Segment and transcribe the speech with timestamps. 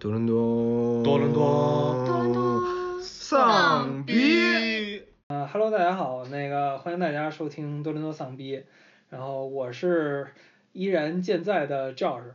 [0.00, 5.04] 多伦多，多伦多多伦多丧逼。
[5.26, 8.64] 呃哈喽，大家好，那个欢迎大家收听多伦多丧逼，
[9.08, 10.32] 然后我是
[10.72, 12.30] 依然健在的 Josh，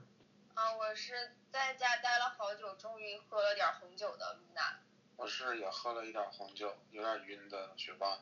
[0.54, 1.13] 啊，我是
[1.52, 4.80] 在家待了好久，终于喝了点红酒的露娜。
[5.16, 8.20] 我是也喝了一点红酒，有点晕的学霸。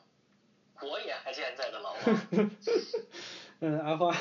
[0.80, 2.00] 我也还健在的老王。
[3.58, 4.16] 嗯，阿花，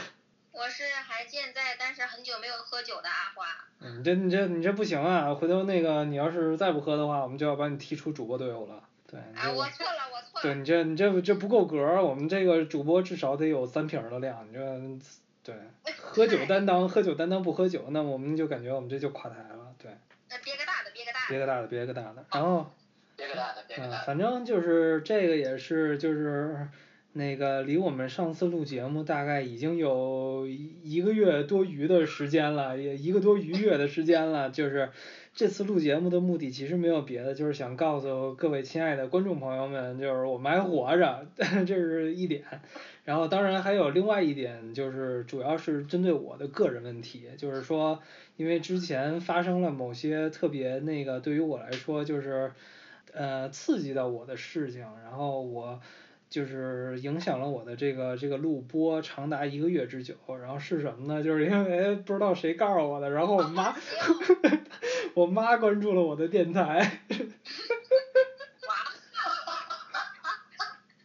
[0.52, 3.46] 我是还健在，但是很久没有喝酒的阿花。
[3.80, 8.84] 嗯你这你这你这不行啊，回头那个你要是再不喝的话，我们就要把你踢出主播队伍了。
[9.08, 10.42] 对，你啊，这我错了，我错了。
[10.42, 15.02] 对你这你这这不够格儿，我们这个主播至少得有三瓶儿的量，你这
[15.44, 15.56] 对
[15.98, 19.92] 喝酒担当喝酒担当不喝酒，那我们就感觉我们这就垮台了，对，
[20.30, 21.28] 那憋个大的，憋个大的。
[21.30, 22.72] 憋个大的憋个大的，然后。
[23.18, 23.98] 憋个大的，憋个大，的。
[23.98, 26.68] 嗯反正就是这个也是就是
[27.14, 34.50] 那个离我们上次录节目大概已经有一个月多余的时间了，也一个多余月的时间了。
[34.50, 34.90] 就是
[35.34, 42.44] 这次录节目的目的其实没有别的，就是想告诉各位亲爱的观众朋友们，就是我们还活着， 这是一点。
[43.04, 48.00] 然后当然还有另外一点，就是主要是针对我的个人问题，就是说
[48.38, 52.52] 因为之前发生了某些特别那个对于我来说就是。
[53.14, 55.82] 呃，刺激到我的事情，然后我
[56.32, 61.22] 就是影响了我的这个这个录播长达一个月之久，然后是什么呢？
[61.22, 63.76] 就是因为不知道谁告诉我的，然后我妈，
[65.14, 66.64] 我妈关注了我的电台。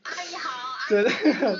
[0.04, 1.58] 阿姨好，阿对对姨好吗？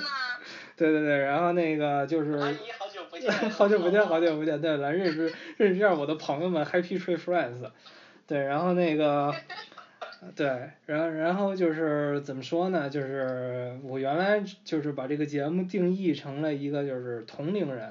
[0.77, 2.31] 对对对，然后那个就是。
[2.37, 3.49] 阿姨好久不见。
[3.49, 7.69] 好久不见，好久 不见，对，来认识认识一下我的朋友们，Happy Tree Friends，
[8.25, 9.35] 对，然后那个。
[10.35, 10.47] 对，
[10.85, 12.89] 然后然后就是怎么说呢？
[12.89, 17.89] 就是我原来就是把这个节目定义成了一个就是同龄人，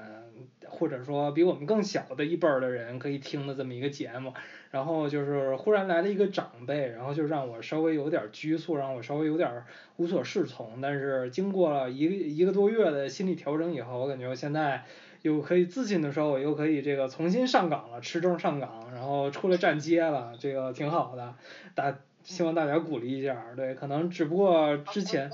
[0.66, 4.32] 或者说比我们更小的一辈儿的人可以听的这么一个节目。
[4.72, 9.62] 然后就是忽然来了一个长辈，然后就让我稍微有点拘束，让我稍微有点
[9.96, 10.80] 无所适从。
[10.82, 14.84] 但是经过了一个一个多月的心理调整以后，我感觉我现在
[15.22, 21.34] 又可以自信的说，我又可以这个重新上岗了，持证上岗，然后出来站街了，这个挺好的。
[21.74, 25.30] 大希望大家鼓励一下，对，可能只不过之前，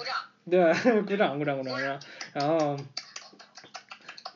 [0.48, 0.72] 对，
[1.02, 1.98] 鼓掌鼓掌鼓掌，然
[2.34, 2.76] 然后，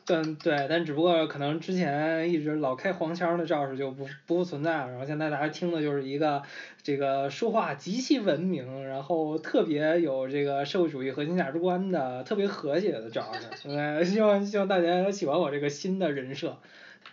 [0.05, 6.41] 但对，但只不过可能之前一直老开黄腔的赵氏就不不复存在了，然后现在大家听的就是一个
[6.81, 16.57] 这个说话极其文明，然后特别有这个社会主义核心价值观的，特别和谐的赵氏，对，希望希望大家喜欢我这个新的人设。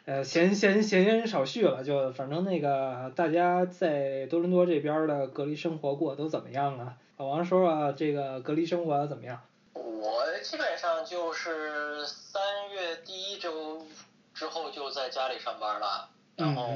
[0.06, 6.94] 呃，闲闲闲言少叙了，就反正那个大家在多伦多这边的隔离生活过得都怎么样啊？
[7.16, 9.40] 老王说说这个隔离生活怎么样？
[9.72, 13.86] 我基本上就是三月第一周
[14.34, 16.68] 之后就在家里上班了，然后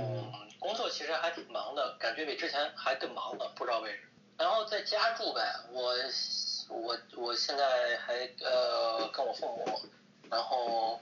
[0.59, 4.09] 工作其实还挺忙的，感觉比之前还更忙了，不知道为什么。
[4.39, 5.93] 然后在家住呗，我
[6.71, 9.81] 我我现在还呃跟我父母，
[10.31, 10.99] 然后。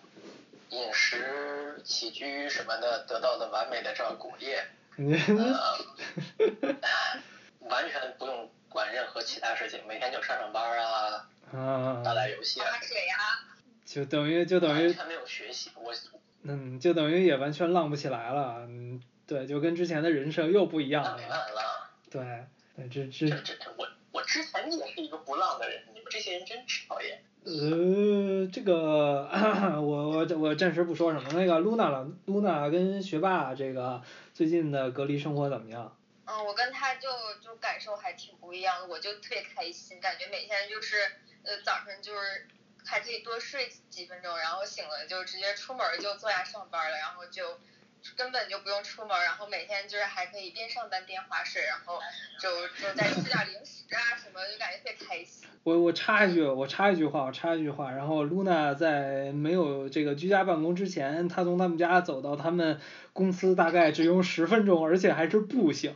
[0.70, 4.64] 饮食起居什么的得到了完美的照顾， 也
[4.96, 5.78] 呃，
[7.68, 13.16] 完全不用管任何其他事情，每天就上上班啊，啊，打打游戏啊，水呀，
[13.84, 15.94] 就等于就等于完全没有学习，我
[16.42, 22.46] 嗯，就等于也完全浪不起来了，嗯，对，就跟之前的人生又不一样了，没办法，对，
[22.76, 27.22] 对，这这这这我我之前也是一个不浪的人，你们这些人真讨厌。
[27.46, 29.30] 呃，这个
[29.80, 31.30] 我我我暂时不说什么。
[31.32, 34.02] 那个露娜了，露娜跟学霸这个
[34.34, 35.96] 最近的隔离生活怎么样？
[36.24, 37.08] 嗯，我跟他就
[37.40, 40.96] 就感受还挺不一样的，我就特别开心，感觉每天就是
[41.44, 42.48] 呃早上就是
[42.84, 47.60] 还可以多睡几分钟，然后醒了就直接出门就坐下上班了，然后就
[48.16, 52.00] 根本就不用出门，然后每天就是还可以边上班边划水，然后
[52.40, 53.84] 就就再吃点零食
[55.66, 57.90] 我我插一句，我插一句话，我插一句话。
[57.90, 62.78] 然后露娜在没有这个居家办公之前，她从他们家走到他们
[63.12, 65.92] 公司大概只用十分钟，而且还是步行。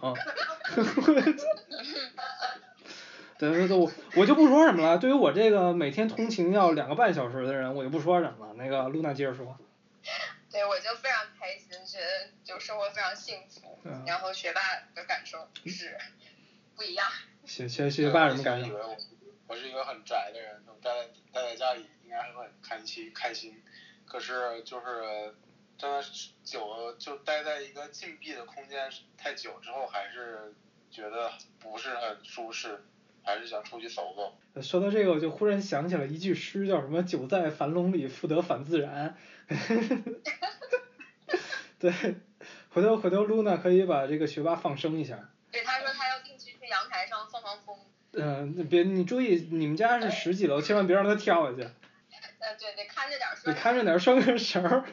[3.38, 4.98] 对 对对，我我就不说什么了。
[4.98, 8.54] 对于我这个每天通勤要两个半小时的人，我就不说什么了。
[8.54, 9.56] 那个露娜接着说。
[10.50, 13.78] 对，我就非常开心，觉得就生活非常幸福。
[13.84, 14.60] 嗯、然后学霸
[14.96, 15.96] 的感受是
[16.74, 17.06] 不一样。
[17.44, 18.96] 学学学霸什么感受？
[19.50, 23.60] 我是一个很宅的人，待在待在家里应该会很开心开心。
[24.06, 25.34] 可是就是
[25.76, 26.00] 真的
[26.44, 28.88] 久了就待在一个禁闭的空间
[29.18, 30.54] 太久之后，还是
[30.88, 32.84] 觉得不是很舒适，
[33.24, 34.62] 还是想出去走走。
[34.62, 39.16] 说到这个，我就忽然想起了一句诗，叫什么“久在樊笼里，复得返自然
[41.80, 41.90] ”。对，
[42.68, 45.28] 回头回头露娜可以把这个学霸放生一下。
[45.50, 47.76] 对，他说他要定期去阳台上放放风。
[48.12, 51.62] 嗯，那别你注意，你们家是十几楼，千万别让他跳下去。
[52.40, 53.36] 呃，对，得看着点儿。
[53.44, 54.84] 得看着点儿，拴根绳儿。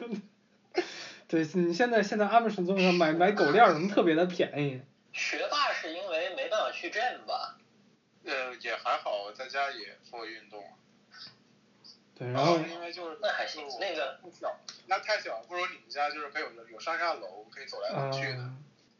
[1.26, 4.80] 对，你现在现在 Amazon 上买买狗链儿什么特别的便宜。
[5.12, 7.58] 学霸是因为没办法去 gym 吧？
[8.24, 10.62] 呃，也还好，在家也做运动。
[12.14, 12.58] 对，然后。
[12.58, 14.56] 因为就是那还行，那个小，
[14.86, 18.50] 那太小，不如你们家就是可以有有上下楼，可以走来走去的。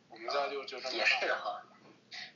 [0.08, 1.62] 我们家就就这么也是哈。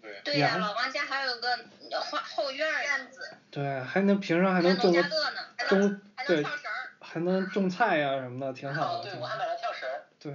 [0.01, 0.21] 对。
[0.25, 3.37] 对呀，老王家还有个花后院院子。
[3.51, 5.03] 对，还能平常还能种个
[5.69, 6.45] 种对，
[7.01, 9.11] 还能种菜呀什么的，挺好的。
[9.11, 9.89] 对，我还买了跳绳。
[10.19, 10.35] 对。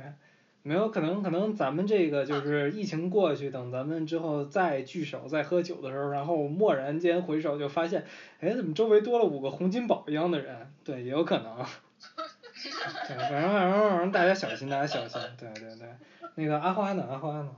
[0.64, 8.06] 没有可能，可能咱们这个就是疫情过去，等咱们之后再聚首、再喝酒的时候，然后蓦然间回首就发现，
[8.42, 10.74] 哎，怎么周围多了五个洪金宝一样的人？
[10.84, 11.66] 对，也有可能。
[13.08, 15.22] 对，反正反正反正大家小心，大家小心。
[15.40, 15.88] 对对对，
[16.36, 17.08] 那个阿花呢？
[17.10, 17.50] 阿花呢？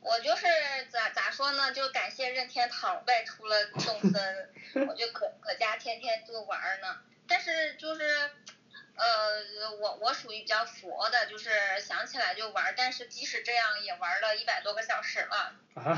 [0.00, 0.46] 我就是
[1.38, 1.70] 说呢？
[1.70, 4.48] 就感谢任天堂外出了动森，
[4.88, 6.98] 我就搁搁家天天就玩呢。
[7.28, 8.02] 但是就是。
[9.00, 11.50] 呃，我我属于比较佛的，就是
[11.80, 15.54] 想起来就玩，但是即使这样也玩了一百多个小时了。
[15.80, 15.96] 啊，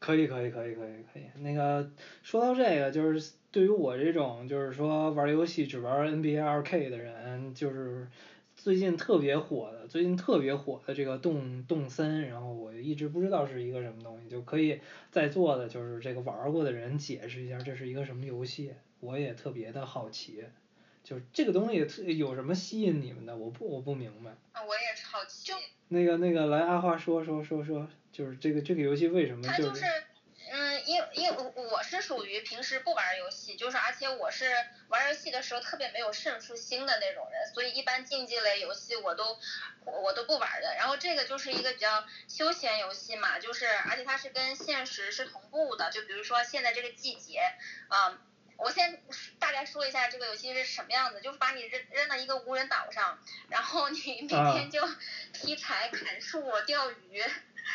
[0.00, 1.88] 可以可以可以可以可以，那个
[2.24, 8.08] 说到这个，就是对于我这种就是说玩游戏只玩 NBA 二 K 的人，就是
[8.62, 14.80] 最近特别火的，最近特别火的这个动动森，然后我一直不知道是一个什么东西，就可以
[15.10, 20.44] 在座的就是这个玩过的人解释一下这是一个什么游戏，我也特别的好奇。
[21.02, 23.34] 就是这个东西特有什么吸引你们的？
[23.34, 24.30] 我不我不明白。
[24.52, 25.52] 啊，我也是好奇。
[25.88, 29.80] 那个那个来阿花说说说说，就是这个这个游戏为什么就是。
[29.80, 30.02] 嗯，
[30.90, 34.52] 因因为我是属于平时不玩游戏，就是而且我是
[34.88, 39.38] 玩游戏的时候特别没有胜负心的那种人，所以一般竞技类游戏我都
[39.84, 40.74] 我都不玩的。
[40.74, 47.40] 然后这个就是一个比较休闲游戏嘛，就是而且它是跟现实是同步的，就比如说现在这个季节
[47.88, 48.18] 啊。
[48.62, 49.02] 我先
[49.38, 54.86] 大概说一下这个游戏是什么样子，就是把你扔扔到一个无人岛上，然后你 每天就
[55.32, 57.24] 劈柴、砍树、钓鱼，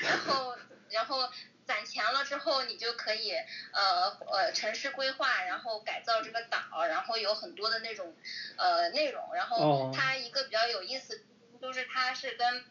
[0.02, 0.56] 然后
[0.92, 1.28] 然后
[1.66, 3.34] 攒钱了之后，你就可以
[3.72, 8.16] 呃呃城市规划，然后改造这个岛，然后有很多的那种
[8.58, 11.24] 呃内容，然后它一个比较有意思
[11.62, 12.64] 就是它是跟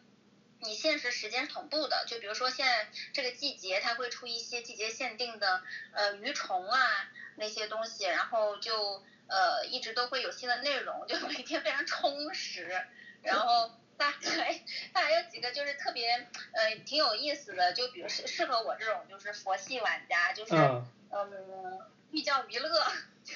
[0.59, 5.61] 你现实时间同步的，就比如说现在这个季节，它会出一些季节限定的
[5.93, 7.11] 呃鱼虫啊。
[7.37, 12.81] 那些东西，然后就呃一直都会有新的内容，就每天非常充实。
[13.21, 14.61] 然后 大概
[14.93, 21.79] 大概有几个就是特别呃挺有意思的，就比如适适合我这种就是佛系玩家，就是嗯
[22.11, 22.69] 寓教于乐。
[23.25, 23.33] 就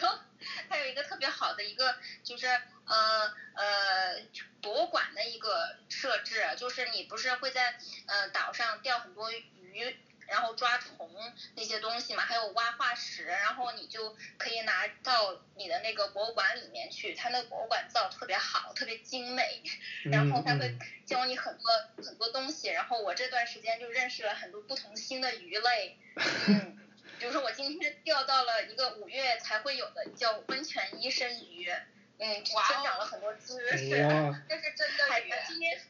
[0.69, 2.45] 它有一个特别好的一个就是
[2.85, 4.21] 呃呃
[4.61, 9.97] 博物馆的一个设置，就是你不是会在呃岛上钓很多鱼。
[10.29, 11.09] 然后抓虫
[11.55, 17.15] 那些东西嘛，还有挖化石，然后你就可以拿到你的那个博物馆里面去。
[17.15, 19.63] 它那个博物馆造特别好，特别精美，
[20.05, 21.71] 然后它会教你很多
[22.03, 22.69] 很多东西。
[22.69, 25.97] 然后我这段时间就认识了很多不同新的鱼类，
[26.47, 26.77] 嗯，
[27.19, 31.69] 比如说我今天钓到了一个五月才会有的叫温泉医生鱼，
[32.19, 33.89] 嗯，增长了很多知识，
[34.47, 35.33] 这是真的鱼。
[35.47, 35.81] 今天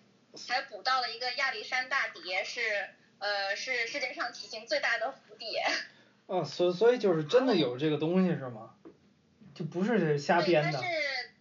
[0.48, 2.90] 还捕到了一个亚历山大蝶是。
[3.20, 5.64] 呃，是世界上体型最大的蝴蝶。
[6.28, 8.76] 哦，所所以就是真的有这个东西是吗？
[9.54, 10.80] 就不是瞎编的。
[10.80, 11.32] 对，它是，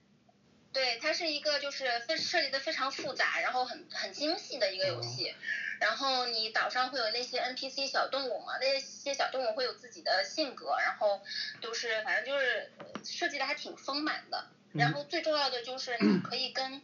[0.72, 5.34] 对，它是一个就是非设计的非常复杂，然后很很精细的一个游戏。
[5.78, 11.20] 然后你岛上会有那些 NPC 小动物嘛，那些小动物会有自己的性格，然后
[11.60, 12.72] 都是反正就是
[13.04, 14.48] 设计的还挺丰满的。
[14.72, 16.82] 然后最重要的就是你可以跟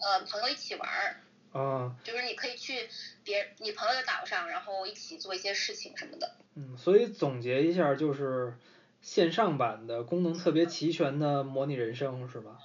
[0.00, 1.16] 呃朋友一起玩儿。
[1.52, 2.88] 啊，就是你可以去
[3.24, 6.36] 别你朋友的岛上，然后一起做一些事情什么的。
[6.54, 8.54] 嗯，所以总结一下，就是
[9.00, 12.58] 线上版的功能特别齐全的模拟人生是吧？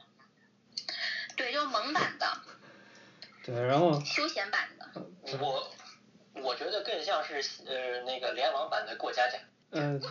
[1.38, 2.28] 对，就萌版的。
[3.46, 4.00] 对，然后。
[4.04, 5.06] 休闲版的。
[5.40, 5.72] 我
[6.34, 7.36] 我觉得更像是
[7.66, 9.40] 呃那个联网版的过家家。
[9.72, 10.02] 嗯，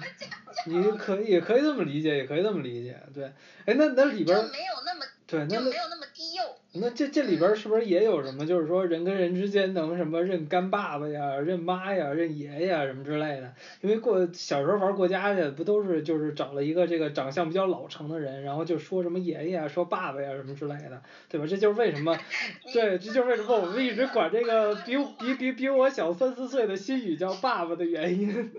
[0.64, 3.24] 你可以也可以这么理解，也可以这么理解，对。
[3.66, 4.36] 哎，那那里边。
[4.36, 5.04] 就没有那么。
[5.30, 6.42] 对，那没有那么低幼。
[6.72, 8.44] 那这这里边是不是也有什么？
[8.46, 13.52] 就是说人跟人之间能什么认干爸爸呀、认妈呀、认爷爷什么之类的？
[13.80, 21.46] 因为过小时候玩过家家，不都是就是找了一个这个长相比较老成的人，然后就说什么爷爷啊、说爸爸呀什么之类的，对吧？
[21.46, 22.16] 这就是为什么，
[22.72, 28.52] 对，这就是为什么我们一直管这个比比比比我小三四岁的新宇叫爸爸的原因。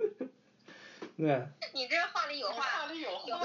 [1.17, 1.41] 对。
[1.73, 2.61] 你这话里有话。
[2.61, 3.39] 话里有话。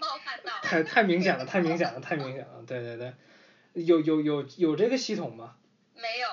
[0.00, 0.52] 冒犯到。
[0.62, 3.14] 太太明显了，太明显了，太明显了，对对对，
[3.72, 5.56] 有有有有这个系统吗？
[5.94, 6.28] 没有。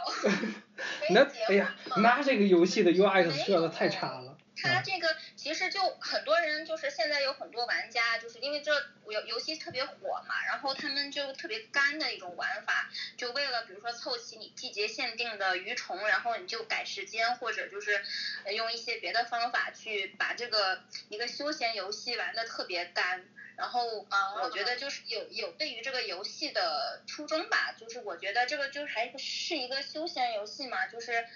[1.13, 4.37] 那哎呀，那这个游戏的没设的太差了。
[4.55, 5.07] 它这个
[5.41, 8.71] 其实就很多人就是现在有很多玩家，就是因为这
[9.07, 18.05] 游游戏特别火嘛，然后他们就特别干的一种玩法，就为了比如说凑齐你季节限定的鱼虫，然后你就改时间或者就是
[18.43, 23.25] 呃用一些别的方法去把这个一个休闲游戏玩的特别干。
[23.57, 31.27] 然后啊我觉得就是有有对于这个游戏的初衷吧，就是我觉得这个就是还是一个休闲游戏嘛，就是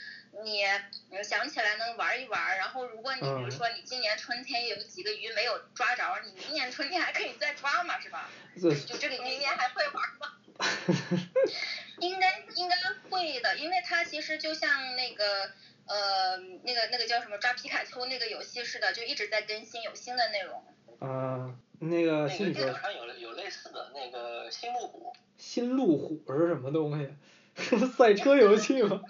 [0.44, 0.64] 你
[1.12, 8.30] 嗯想起来能玩一玩，然后如果你比如嗯说你今年春天有几个鱼没有抓着，你明年春天还可以再抓嘛，是吧？
[8.62, 10.38] 这就这个明年还会玩吗？
[12.00, 12.76] 应该应该
[13.10, 15.52] 会的，因为它其实就像那个
[15.86, 20.64] 呃那个那个叫什么抓皮卡丘那个游戏似的，就一直在更新有新的内容。
[21.00, 27.14] 啊，那个那个电脑上有有类似的那个新路虎，新路虎是什么东西？
[27.98, 29.02] 赛车游戏吗？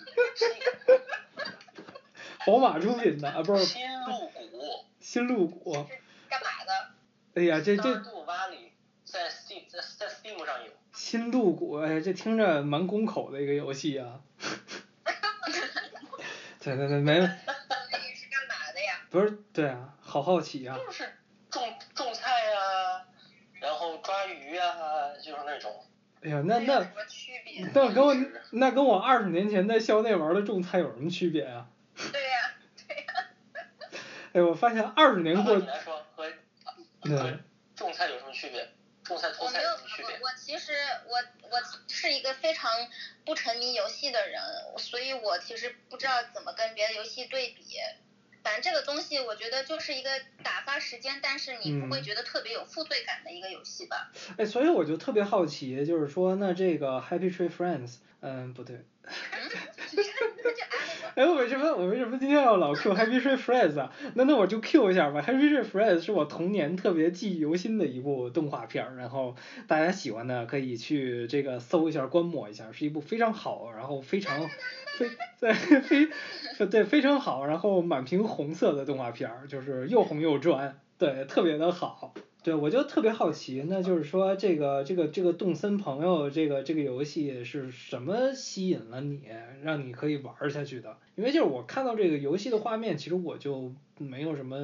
[2.45, 5.73] 宝马出品的啊，不是新路谷，新路谷。
[6.29, 6.91] 干嘛的？
[7.33, 7.83] 哎呀，这这
[9.03, 10.71] 在 Steam 在在 Steam 上有。
[10.93, 14.21] 新路谷，哎呀，这听着蛮攻口的一个游戏啊。
[16.61, 17.29] 对对对，没，那也
[18.15, 19.01] 是干嘛的呀？
[19.09, 20.77] 不是，对啊，好好奇啊。
[20.77, 21.11] 就是
[21.49, 23.05] 种种菜呀、
[23.59, 25.83] 然后抓鱼啊、就是那种。
[26.25, 27.70] 哎呀，那那这有什么区别？
[27.74, 28.15] 那跟我
[28.51, 31.67] 那跟我二十年前在校内玩的种菜有什么区别啊？
[32.12, 32.53] 对呀、
[32.88, 33.03] 对呀
[34.34, 36.25] 哎，我发现二十年过按道理，来说和
[37.01, 37.39] 对和
[37.75, 38.67] 种菜有什么区别？
[39.03, 40.15] 种菜偷菜我没有，有什么区别？
[40.15, 40.74] 我我其实
[41.05, 41.17] 我
[41.51, 42.72] 我是一个非常
[43.24, 44.41] 不沉迷游戏的人，
[44.79, 47.77] 所以我其实不知道怎么跟别的游戏对比。
[48.45, 50.11] 反正这个东西，我觉得就是一个
[50.43, 54.11] 打发时间，但是你不会嗯觉得特别有负罪感的一个游戏吧？
[54.37, 57.95] 哎，所以我就特别好奇，就是说，那这个 Happy Tree Friends，
[58.27, 58.84] 嗯，不对，
[61.13, 63.91] 哎，我为什么我为什么今天要老 Q Happy Tree Friends 啊？
[64.15, 65.22] 那那我就 Q 一下吧。
[65.22, 69.36] Happy Tree Friends 是我童年特别记忆犹新的一部动画片儿，然后
[69.67, 74.50] 大家喜欢的可以去这个搜一下观摩一下，是一部非常好，然后非常
[74.98, 76.10] 非对非
[76.65, 82.15] 对非常好，然后满屏红色的动画片儿，就是又红又专，对，特别的好。
[82.45, 89.27] 对，我就特别好奇，那就是说这个这个这个动森朋友这个这个游戏是什么吸引了你，
[89.63, 90.95] 让你可以玩下去的？
[91.15, 94.57] 因为就是我看到这个游戏的画面，其实我就没有什么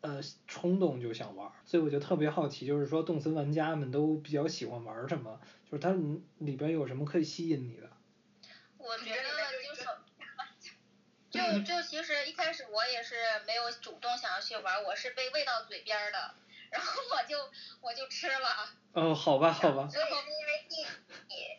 [0.00, 5.92] 呃冲动就想玩，所以我就特别好奇，就是说动森玩家们都比较喜欢玩什么，就是它
[6.38, 7.90] 里边有什么可以吸引你的？
[8.78, 9.16] 我觉得
[9.68, 9.88] 就是。
[11.34, 16.32] 就就其实一开始我也是没有主动想要去玩，我是被喂到嘴边儿的，
[16.74, 17.38] 然后我就
[17.80, 20.84] 我就吃了，哦，好吧，好吧，最后因为地
[21.28, 21.58] 理，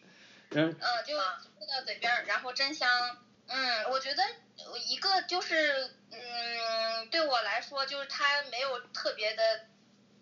[0.49, 3.17] 然嗯，就喂到嘴边儿，然后真香。
[3.47, 4.23] 嗯，我觉得
[4.87, 9.67] 一个就是，嗯，对我来说就是它没有特别的，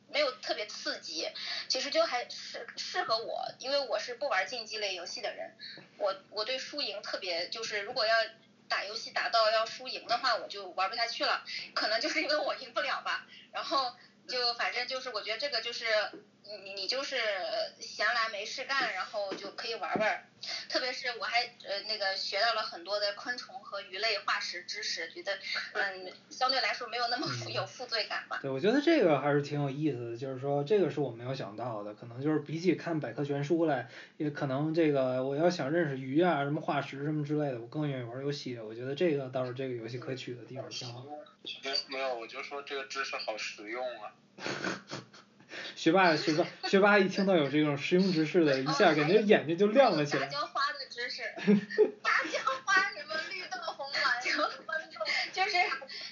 [0.09, 1.27] 没有特别刺激，
[1.67, 5.55] 其实就还适适合我，因为我是不玩竞技类游戏的人，
[5.97, 8.15] 我我对输赢特别就是如果要
[8.69, 13.95] 打游戏打到要输赢的话，我就玩不下去了，可能就是因为我赢不了吧，然后
[14.27, 15.85] 就反正就是我觉得这个就是
[16.63, 17.15] 你你就是
[17.79, 20.29] 闲来没事干，然后就可以玩玩。
[20.67, 25.37] 特别是我还呃那个学到了很多的昆虫和鱼类化石知识，觉得
[25.71, 28.39] 嗯相对来说没有那么负有负罪感吧。
[28.41, 38.59] 对，我觉得这个还是挺有意思的，就是说这个是我没有想到的，可能就是比起看百科全书来，也可能这个我要想认识鱼啊、什么化石什么之类的，我更愿意玩游戏。
[38.59, 41.05] 我觉得这个倒是这个游戏可取的地方挺好。
[41.63, 44.11] 没没有，我就说这个知识好实用啊。
[45.83, 50.27] 学霸学霸学霸一听到有这种实用知识的，一下感觉眼睛就亮了起杂来。
[50.31, 51.23] 交花的知识，
[52.01, 54.01] 杂交花什么绿豆红丸
[55.33, 55.51] 就是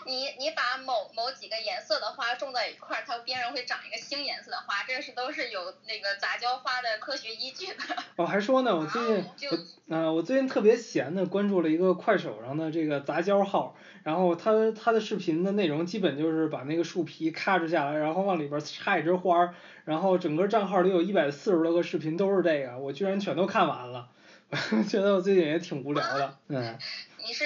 [0.05, 7.75] 你你把某某几个颜色的花种在一块儿，它边上会长一个新颜色的花，这是都是有那个杂交花的科学依据的。
[8.17, 9.57] 我 还说呢，我最近就我
[9.95, 19.53] 啊、我最近特别闲的关注了一个快手上的这个杂交号，然后他他的视频的内容基本就是把那个树皮咔哧下来，然后往里边插一枝花儿，
[19.83, 24.07] 然后整个账号里有一百四十多个视频都是这个，我居然全都看完了，
[24.87, 26.77] 觉得我最近也挺无聊的，嗯。
[27.25, 27.45] 你是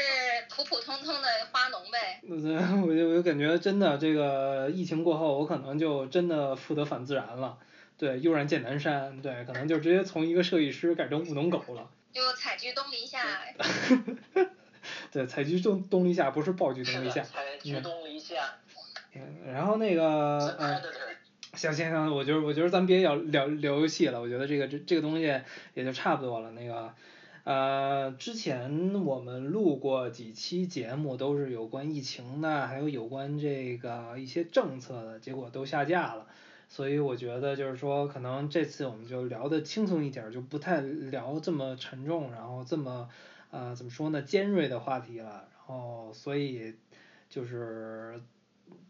[0.50, 2.22] 普普通通的花农呗？
[2.29, 7.58] 我就我就感觉真的这个疫情过后，我可能就真的负得反自然了。
[7.98, 11.89] 对，悠然见南山，对，可能就直接从一个设计师改成务农狗了。
[12.12, 13.20] 就采菊东篱下，
[15.12, 17.22] 对，采菊东东篱下，不是暴菊，东篱下。
[17.24, 18.55] 采菊东篱下。
[19.13, 19.22] 嗯，
[19.53, 20.82] 然后那个呃，
[21.53, 25.41] 行行行，我觉得我觉得咱别聊聊聊游戏了，我觉得这个这这个东西
[25.74, 26.51] 也就差不多了。
[26.51, 26.94] 那个，
[27.45, 36.25] 呃，之前我们录过几期节目，都是有关疫情的，还有有关这个一些政策的，结果都下架了。
[36.67, 43.07] 所以我觉得就是说，可能这次我们就聊的轻松一点，就不太聊这么沉重，然后这么
[43.51, 45.47] 呃怎么说呢尖锐的话题了。
[45.53, 46.73] 然后所以
[47.29, 48.19] 就是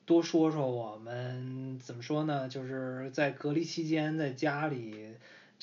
[0.05, 5.15] 多说说我们怎么说呢，就是在隔离期间在家里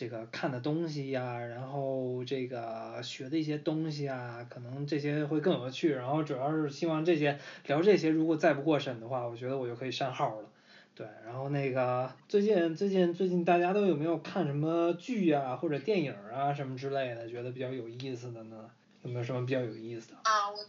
[0.02, 5.92] 这个看的东西呀，然后这个学的一些东西啊，可能这些会更有趣。
[5.92, 10.48] 然后主要是希望这些聊这些，如果再不过审的话，我觉得我就可以删号了。
[10.92, 18.68] 对，然后那个最近最近最近大家都有没有看什么剧啊或者电影啊什么之类的，觉得比较有意思的呢？
[19.02, 20.16] 有没有什么比较有意思的？
[20.24, 20.66] 啊，我我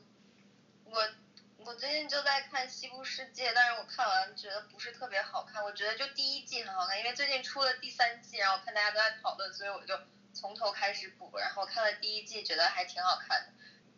[1.74, 5.64] 我最近就在看《西部世界》，但是我看完觉得不是特别好看。
[5.64, 10.00] 我觉得就第一季很好看，因为最近出了第三季，然后我看大家都在讨论，所以我就
[10.36, 11.36] 从头开始补。
[11.40, 13.54] 然后看了第一季，觉得还挺好看的，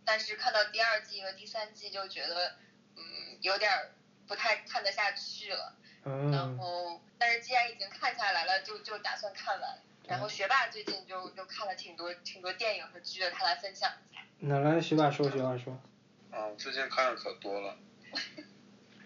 [0.06, 2.56] 但是看到第二季和第三季就觉得
[2.96, 3.70] 嗯有点
[4.26, 5.76] 不太看得下去了。
[6.06, 9.78] 然嗯，后，但是既然已经看下来了，就就打算看完。
[10.08, 14.22] 然后学霸最近就就看了挺多挺多电影和剧的，他来分享一下。
[14.40, 15.78] 那来学霸说学霸说。
[16.36, 17.78] 啊，我最近看的可多了。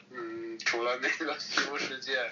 [0.09, 2.23] 嗯，除了那个《西部世界》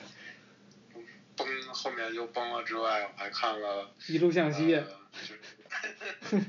[1.35, 3.91] 崩后面又崩了之外，我还看了。
[4.07, 5.39] 一路向西呃、就是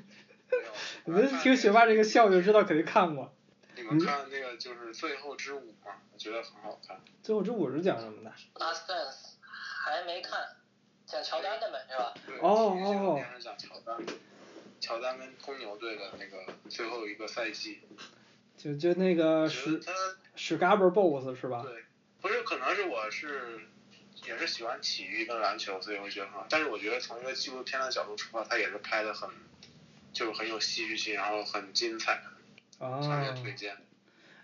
[1.04, 3.34] 没有你们听学霸这个笑就知道肯定看过。
[3.76, 6.98] 你们看那个就是《最后之舞》嘛，我觉得很好看。
[7.22, 10.56] 最后之舞是讲什么的？Last Dance 还没看，
[11.04, 12.14] 讲乔丹的呗，是吧？
[12.26, 14.06] 对，哦其实这个哦电影讲乔丹，
[14.80, 17.82] 乔丹跟公牛队的那个最后一个赛季。
[18.58, 19.92] 就就那个史他
[20.34, 21.64] 史 Garber Boss 是吧？
[21.64, 21.84] 对，
[22.20, 23.60] 不是，可能是我是
[24.26, 26.34] 也是喜欢体育跟篮球，所以我觉得很。
[26.50, 29.30] 但是我觉得从一个纪录片的角度出发，他也是拍的很，
[30.12, 32.20] 就是很有戏剧性，然后很精彩，
[32.78, 33.76] 强烈啊，推荐。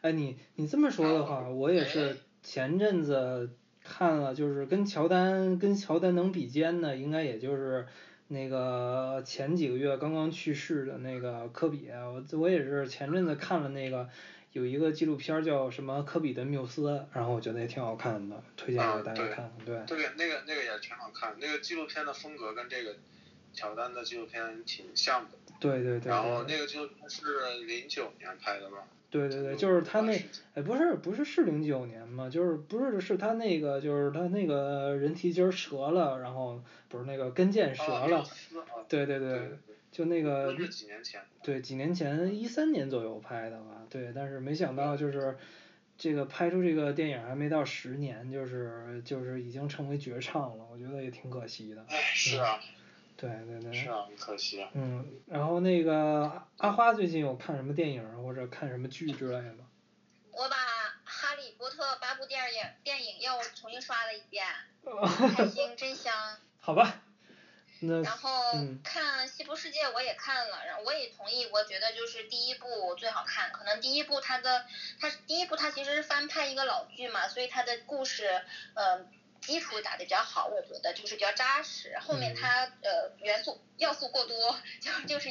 [0.00, 3.50] 哎你你这么说的话，我也是前阵子
[3.82, 7.86] 看了，就是跟乔丹跟乔丹能比肩的，应该也就是
[8.28, 14.08] 那个前几个月刚刚去世的那个科比，我我也是前阵子看了那个
[14.52, 19.78] 有一个纪录片叫什么科比的缪斯，然后我觉得也挺好看的，推荐给大家看，对。
[19.86, 22.96] 这个那个那个也挺好看，那个纪录片的风格跟这个
[23.52, 25.30] 乔丹的纪录片挺像的。
[25.60, 27.22] 对对对然后那个纪录片是
[27.66, 28.78] 零九年拍的吧？
[29.14, 30.12] 对对对，就是他那
[30.54, 32.28] 哎不是不是是零九年嘛？
[32.28, 38.24] 就是不是是他那个就是他那个人蹄筋儿折了，然后不是那个跟腱折啊了，
[38.88, 39.58] 对对对，对对，
[39.92, 41.20] 就那个那几年前。
[41.44, 45.36] 对几年前一三年左右拍的吧，对，但是没想到就是
[45.96, 51.84] 这个拍出这个电影还没到十年，就是就是已经成为绝唱了，我觉得也挺可惜的。
[51.88, 52.58] 哎，是啊，
[53.16, 53.72] 对对对。
[53.72, 54.68] 是啊，很可惜啊。
[54.74, 59.66] 嗯，然后那个阿花最近有看什么电影或者看什么剧之类的吗？
[60.32, 60.56] 我把
[61.04, 64.44] 《哈利波特》八部电影电影又重新刷了一遍，
[65.36, 66.12] 开心真香。
[66.58, 67.02] 好吧，
[67.80, 73.52] 那然后嗯看《西部世界》我也看了，然后我也同意，我觉得就是第一部最好看。
[73.52, 74.64] 可能第一部它的
[74.98, 78.42] 它第一部它其实是翻拍一个老剧嘛，所以它的故事
[78.74, 79.06] 呃
[79.46, 81.98] 基础打得比较好，我觉得就是比较扎实。
[81.98, 85.28] 后面它呃元素要素过多，就就是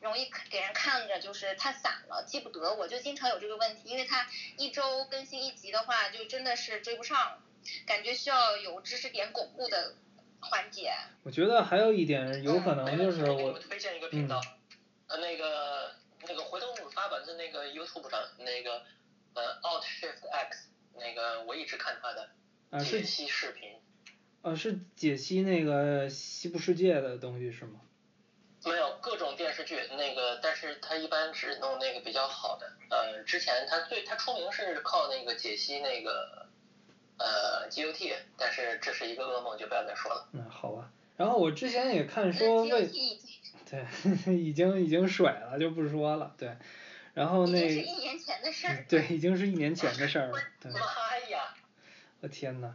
[0.00, 2.74] 容易给人看着就是太散了，记不得。
[2.74, 7.42] 我就经常有这个问题，因为它一周更新一集的话，就真的是追不上，
[7.86, 9.94] 感觉需要有知识点巩固的
[10.40, 10.92] 环节。
[11.22, 14.40] 我觉得还有一点有可能就是我们推荐一个频道，
[15.08, 15.94] 呃，那个
[16.28, 18.84] 那个回头我发版在那个 YouTube 上，那个
[19.34, 22.28] 呃 Alt Shift X，那个我一直看他的
[22.84, 23.70] 解析视频。
[24.42, 27.80] 呃是解析那个西部世界的东西是吗？
[28.64, 32.72] 没有各种电视剧，那个，但是他一般只弄那个比较好的。
[32.90, 36.46] 呃，之前他最他出名是靠那个解析那个
[37.18, 40.28] 呃 GOT，但是这是一个噩梦，就不要再说了。
[40.32, 40.90] 嗯，好吧。
[41.16, 46.56] 然后我之前也看说对 已经已经甩了就不说了，对。
[47.14, 48.84] 然后已经是那一年前的事儿。
[48.88, 50.70] 对已经是一年前的事儿了， 对。
[50.72, 50.80] 妈
[51.30, 51.54] 呀！
[52.26, 52.74] 我天哪，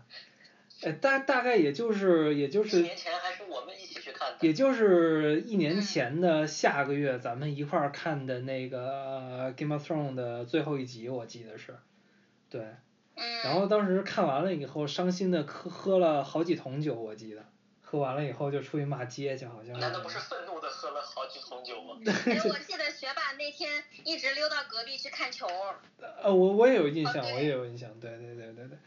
[0.81, 4.37] 哎，大大概也就是也就一是年前还是我们一起去看的。
[4.39, 11.75] 也就是一年前的下个月，咱们一块儿看的那个《Game of Thrones》的最后一集，我记得是，
[12.49, 12.61] 对。
[13.15, 13.43] 嗯。
[13.43, 17.43] 然后当时看完了以后，伤心的喝喝了好几桶酒，我记得。
[17.81, 19.77] 喝完了以后就出去骂街去，好像。
[19.77, 21.97] 难道不是愤怒的喝了好几桶酒吗？
[22.07, 25.45] 哎，我记得学霸那天一直溜到隔壁去看球。
[26.23, 28.77] 呃，我我也有印象，我也有印象，对对对对对。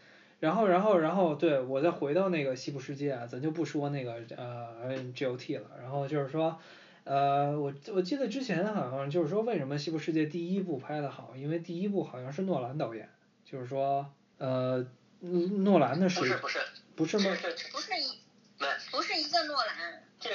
[0.40, 6.58] 然后然后然后对我再回到那个西部世界啊，咱就不说那个呃 GOT 了，然后就是说。
[7.04, 11.34] 呃，我我记得之前好像就是说，为什么《西部世界》第一部拍的好？
[11.36, 13.10] 因为第一部好像是诺兰导演，
[13.44, 14.86] 就是说，呃，
[15.20, 16.58] 诺兰的水不是不是
[16.96, 17.36] 不是吗？
[17.70, 18.06] 不是一
[18.58, 20.30] 没不是一个诺兰，这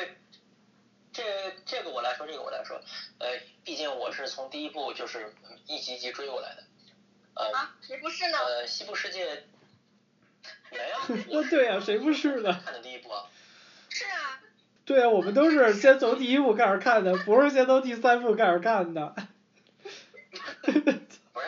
[1.11, 1.23] 这
[1.65, 2.79] 这个我来说，这个我来说，
[3.17, 3.29] 呃，
[3.63, 5.33] 毕竟我是从第一部就是
[5.65, 6.63] 一集一集追过来的，
[7.33, 8.37] 呃啊，谁不是呢？
[8.37, 9.41] 呃，西部世界
[10.71, 10.77] 没
[11.15, 13.23] 有，那对呀谁不是呢看的第一部啊，
[13.89, 14.39] 是啊，
[14.85, 19.15] 对啊，我们都是先从第一部开始看的，不是先从第三部开始看的。
[20.61, 21.47] 不是，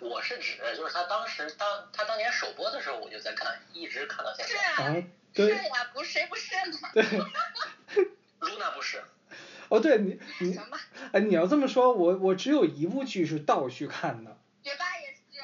[0.00, 4.64] 我是指就是他当时当他当年首播的时候我就在看，一直看到现是在。
[4.64, 6.88] 啊啊，，是对呀，不是谁不是呢？
[6.94, 7.02] 对，
[8.40, 9.02] 露娜不是，
[9.68, 10.80] 哦对你你行吧，
[11.12, 14.36] 哎你要这么说，我我只有一部剧是倒序看的。
[14.62, 14.97] 学霸也是。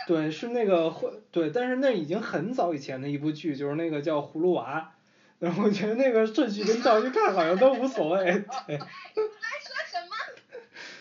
[0.07, 4.93] 对，是那个会对，但是那已经很早以前的一部剧，就是那个叫《葫芦娃》，
[5.45, 8.25] 然后我觉得那个顺序跟倒序看好像都无所谓。
[8.67, 10.17] 对，你在说什么？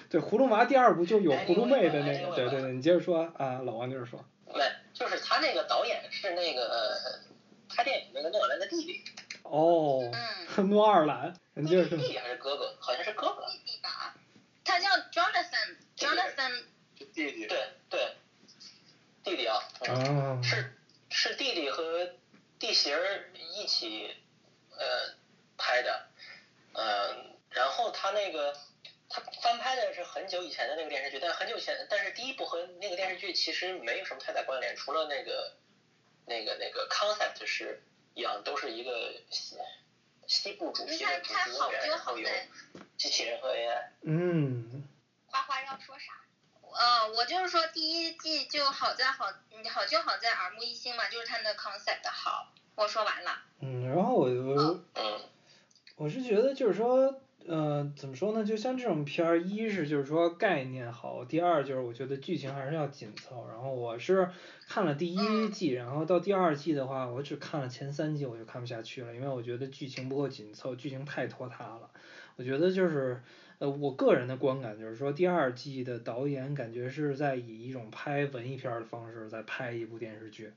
[0.09, 4.23] 对，《葫芦娃》第二部就有葫芦妹的那个，哎对对对，你接着说啊，老王接着说。
[4.53, 4.63] 对，
[4.93, 7.19] 就是他那个导演是那个呃
[7.67, 9.01] 拍电影那个诺兰的弟弟，
[9.43, 10.11] 哦，
[10.57, 12.09] 嗯， 诺二兰，你接着说弟。
[12.09, 12.75] 弟还是哥哥？
[12.79, 13.41] 好像是哥哥。
[13.51, 14.15] 弟弟吧，
[14.63, 16.63] 他叫 Jonathan，Jonathan，
[16.95, 17.47] 就弟弟。
[17.47, 17.57] 对
[19.35, 20.75] 对，弟弟啊，是
[21.09, 22.09] 是弟弟和
[22.59, 24.15] 弟媳儿一起
[24.71, 25.15] 呃
[25.57, 26.07] 拍的，
[26.73, 28.55] 嗯、然后他那个
[29.09, 35.55] 他翻拍的是很久以前的那个电视剧，但是很久以前，但是第一部和那个电视剧其实没有什么太大关联，除了那个
[36.25, 39.57] 那个那个 concept 是一样，都是一个西
[40.27, 41.21] 西部主题的
[41.87, 42.29] 然后有，
[42.97, 43.89] 机器人和 AI。
[44.03, 44.87] 嗯，
[45.27, 46.13] 花花要说啥？
[46.73, 52.51] 呃，我就是说第一季就好在好，嗯好就好在耳目一新嘛，就是它的 concept 好。
[52.75, 53.31] 我说完了。
[53.59, 55.21] 嗯，然后我我嗯，
[55.95, 58.43] 我是觉得就是说，呃，怎么说呢？
[58.43, 63.47] 就像这种片儿，一是就是说概念好，第二就是我觉得剧情还是要紧凑。
[63.47, 64.27] 然后我是
[64.67, 71.91] 看了第一季，然后到第二季的话，我只看了前三季，我就看不下去了，因为我觉得剧情不够紧凑，剧情太拖沓了。
[72.37, 73.21] 我觉得就是，
[73.63, 80.53] 呃，我个人的观感就是说，第二季的导演感觉是在以一种拍文艺片的方式在拍一部电视剧。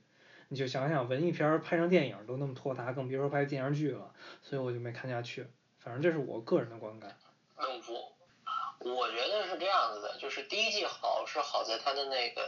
[0.49, 5.47] 你就想想文艺片拍成电影都那么拖沓，更别说拍电视剧了，所以我就没看下去。
[5.79, 7.17] 反正这是我个人的观感。
[7.55, 12.41] 嗯，我我觉得是这样子的，就是第一季好是好在他的那个，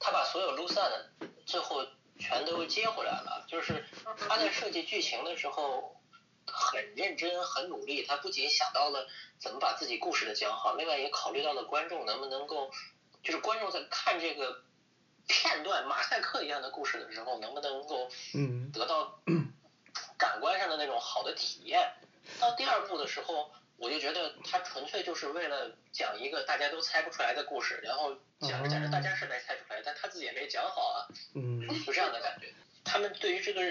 [0.00, 1.86] 他把所有 loose end 最后
[2.18, 3.84] 全都接回来了，就是
[4.18, 5.94] 他在设计剧情的时候
[6.46, 12.70] 很认真、很努力，他不仅想到了怎么把自己故事的讲好，另外也考虑到了观众能不能够，
[13.22, 14.62] 就是观众在看这个
[15.26, 19.20] 片段马赛克一样的故事的时候，能不能够嗯得到
[20.18, 21.92] 感官上的那种好的体验。
[22.38, 30.98] 到第二部的时候，我就觉得他纯粹就是为了讲一个大家都猜不出来的故事，然后讲着讲着大家是没猜出来，但他自己也没讲好啊，
[31.34, 32.52] 嗯就这样的感觉。
[32.84, 33.62] 他们对于这个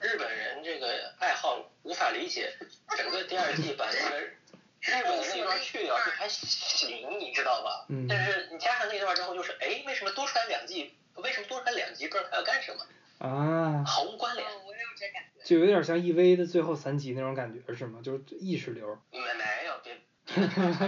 [0.00, 2.52] 日本人这个爱好无法理解，
[2.96, 7.84] 整个第二季把那个日本的那段去掉就还行，你知道吧？
[7.88, 10.94] 嗯但是你加上那段之后，就是哎，为什么多出来两季？
[11.16, 12.08] 为什么多出来两集？
[12.08, 12.86] 不知道他要干什么，
[13.18, 14.46] 啊，毫无关联。
[14.48, 15.44] 嗯，我也有这感觉。
[15.44, 18.00] 就有点像 EV 的最后三集那种感觉是吗？
[18.02, 20.00] 就是意识流，没没有，别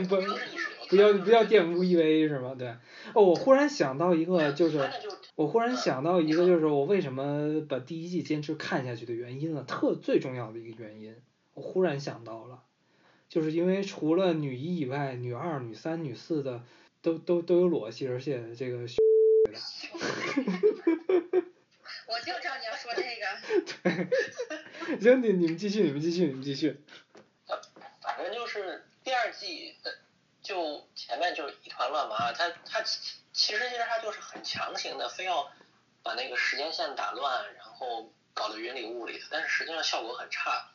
[0.09, 2.55] 不 不是意识流，不要不要玷污 EV 是吗？
[2.59, 2.69] 对。
[3.15, 11.17] 哦，我忽然想到一个，就是他那就我忽然想到一个，就是我为什么把第一季坚持看下去的原因了，特最重要的一个原因，
[11.55, 12.63] 我忽然想到了，
[13.29, 16.63] 就是因为除了女一以外，女二、女三、女四的
[17.01, 18.79] 都都都有裸戏，而且这个
[22.07, 23.11] 我就知道你要说这个。
[23.83, 26.79] 对行，你你们继续，你们继续，你们继续。
[28.03, 29.91] 反正就是第二季，呃
[30.43, 32.83] 就前面就是一团乱麻，他他
[33.33, 35.51] 其其实其实他就是很强行的，非要
[36.03, 40.71] 把那个时间线打乱，然后搞得云里雾里的，但是实际上效果很差。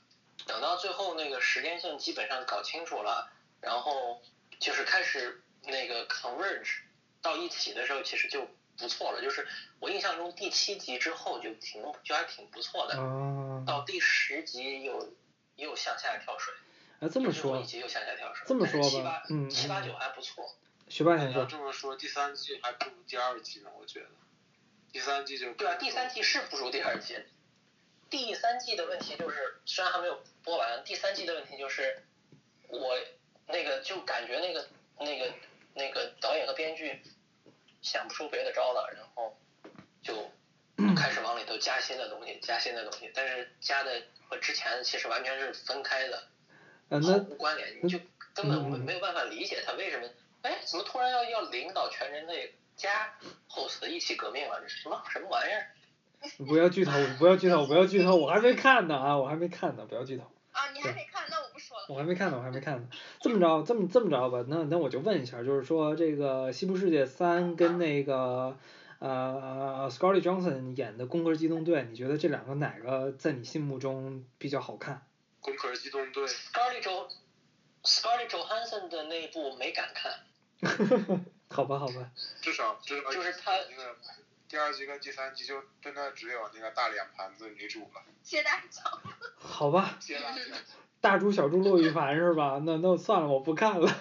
[0.46, 4.22] 等到最后那个时间线基本上搞清楚了，然后
[4.60, 6.82] 就是开始那个 converge
[7.22, 9.22] 到一起的时候，其实就不错了。
[9.22, 9.48] 就是
[9.80, 15.14] 我印象中第七集之后就挺就还挺不错的，啊，到第十集又
[15.56, 16.54] 又向下跳水。
[17.00, 18.46] 哎，这么说一，集又向下跳水。
[18.48, 20.56] 这么说吧八嗯嗯七八九还不错。
[20.90, 24.08] 学霸先你要说，这么说，第三季还不如第二季呢，我觉得。
[24.92, 27.18] 第三季就对啊，第三季是不如第二季。
[28.10, 32.04] 第三季的问题就是，虽然还没有播完，第三季的问题就是，
[32.70, 32.98] 我
[33.48, 34.68] 那个就感觉那个
[35.00, 35.34] 那个
[35.74, 37.04] 那个导演和编剧
[37.82, 39.38] 想不出别的招了，然后
[40.02, 40.32] 就
[40.96, 46.28] 开始往里头加新的东西，加新的东西，但是加的和之前其实完全是分开的，
[46.88, 48.00] 呃，毫无关联，你就
[48.34, 50.08] 根本没没有办法理解他为什么，
[50.42, 53.14] 哎，怎么突然要要领导全人类加
[53.50, 54.60] host 一起革命了？
[54.62, 55.68] 这是什么什么玩意儿？
[56.48, 60.24] 不要剧透，不要剧透，不要剧透，我还没看呢啊，我还没看呢，不要剧透。
[60.52, 61.86] 啊，你还没看，那我不说了。
[61.90, 62.88] 我还没看呢，我还没看呢。
[63.22, 68.58] 这么着，这么这么着吧，那那我就问一下，就是说这个《西部世界三》跟那个
[68.98, 75.06] 呃 Scarlett Johansson 演的《攻壳机动队》，你觉得这两个哪个在你心目中比较好看？
[75.40, 77.08] 攻壳机动队，Scarlett Jo
[77.88, 80.20] Scarlett Johansson 的那一部没敢看，
[81.50, 83.96] 好吧，好吧，至少至少就是他那个
[84.50, 89.00] 第二季跟第三季就真的只有那个大脸盘子女主了，谢大脚，
[89.40, 90.42] 好吧，谢大姐。
[91.00, 92.60] 大猪小猪骆玉凡是吧？
[92.66, 93.88] 那那算了，我不看了。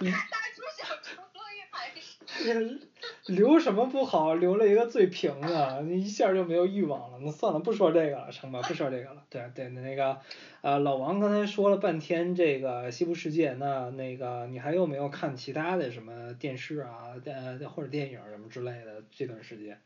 [0.00, 2.87] 猪小猪骆玉凡是。
[3.28, 4.34] 留什么不好？
[4.34, 7.18] 留了一个最平的，你一下就没有欲望了。
[7.20, 8.62] 那算了，不说这个了，成吧？
[8.62, 9.22] 不说这个了。
[9.28, 10.18] 对对，那个，
[10.62, 19.04] 呃，老王刚才说了半天这个西部世界，那那个你还有没有看其他的什么电视啊，呃或者电影什么之类的？
[19.10, 19.78] 这段时间，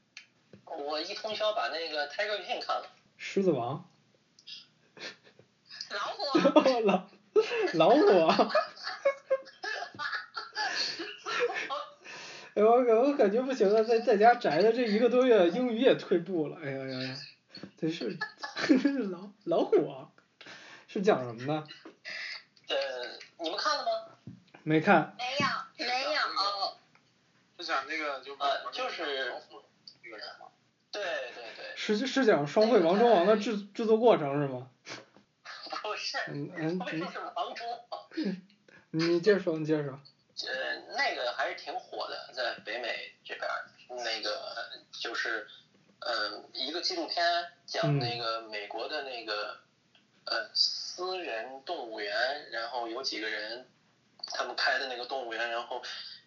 [0.64, 2.86] 我一通宵把那个 Tiger King 看了。
[3.16, 3.88] 狮子王，
[5.90, 5.98] 老
[6.62, 7.08] 虎， 老
[7.74, 8.52] 老虎啊。
[12.54, 16.58] 哎，我感我感觉不行了，在在家宅的这一个多月，英语也退步了。
[16.62, 17.16] 哎呀呀呀，
[17.78, 18.18] 真是
[19.10, 20.08] 老老虎啊，
[20.86, 21.64] 是讲什么呢？
[22.68, 22.76] 呃，
[23.38, 24.32] 你们看了吗？
[24.62, 25.16] 没看。
[25.18, 25.46] 没有
[25.78, 26.76] 没有，
[27.58, 29.02] 是讲那个就呃就是
[30.04, 30.46] 那个人吗？
[30.90, 34.68] 对对对，是是讲《双汇王中王》的制制作过程是吗？
[35.82, 38.00] 不是，嗯嗯为什么是王中王？
[38.90, 39.98] 你接着说，你接着说。
[40.44, 44.40] 呃，那个还是挺火的，在北美这边儿，那个
[44.90, 45.46] 就是，
[46.00, 47.24] 嗯、一个纪录片
[47.64, 49.60] 讲那个美国的那个，
[50.24, 53.68] 呃，私人动物园，然后有几个人，
[54.26, 55.80] 他们开的那个动物园，然后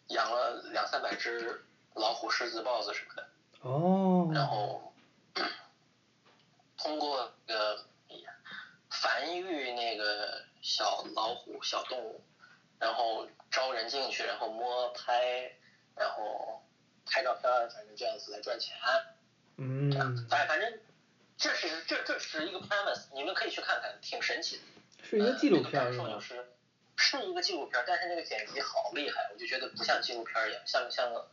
[0.08, 1.64] 养了两三百只
[1.94, 3.28] 老虎、狮子、豹子什么的，
[3.62, 4.32] 哦。
[4.34, 4.94] 然后
[6.78, 7.86] 通过那个
[8.90, 12.22] 繁育那个小老虎、小动物，
[12.80, 15.52] 然后招人进去，然后摸拍，
[15.96, 16.64] 然后
[17.06, 18.76] 拍照片，反正这样子来赚钱。
[19.58, 20.80] 嗯反反正
[21.38, 24.64] 这是这这是一个 premise，你们可以去看看，挺神奇的。
[25.08, 26.06] 是一个纪录片呃是吗？
[26.08, 26.46] 那个感受就是
[26.98, 31.28] 是一个纪录片，但是那个剪辑好厉害，我就觉得不像纪录片一样，像像个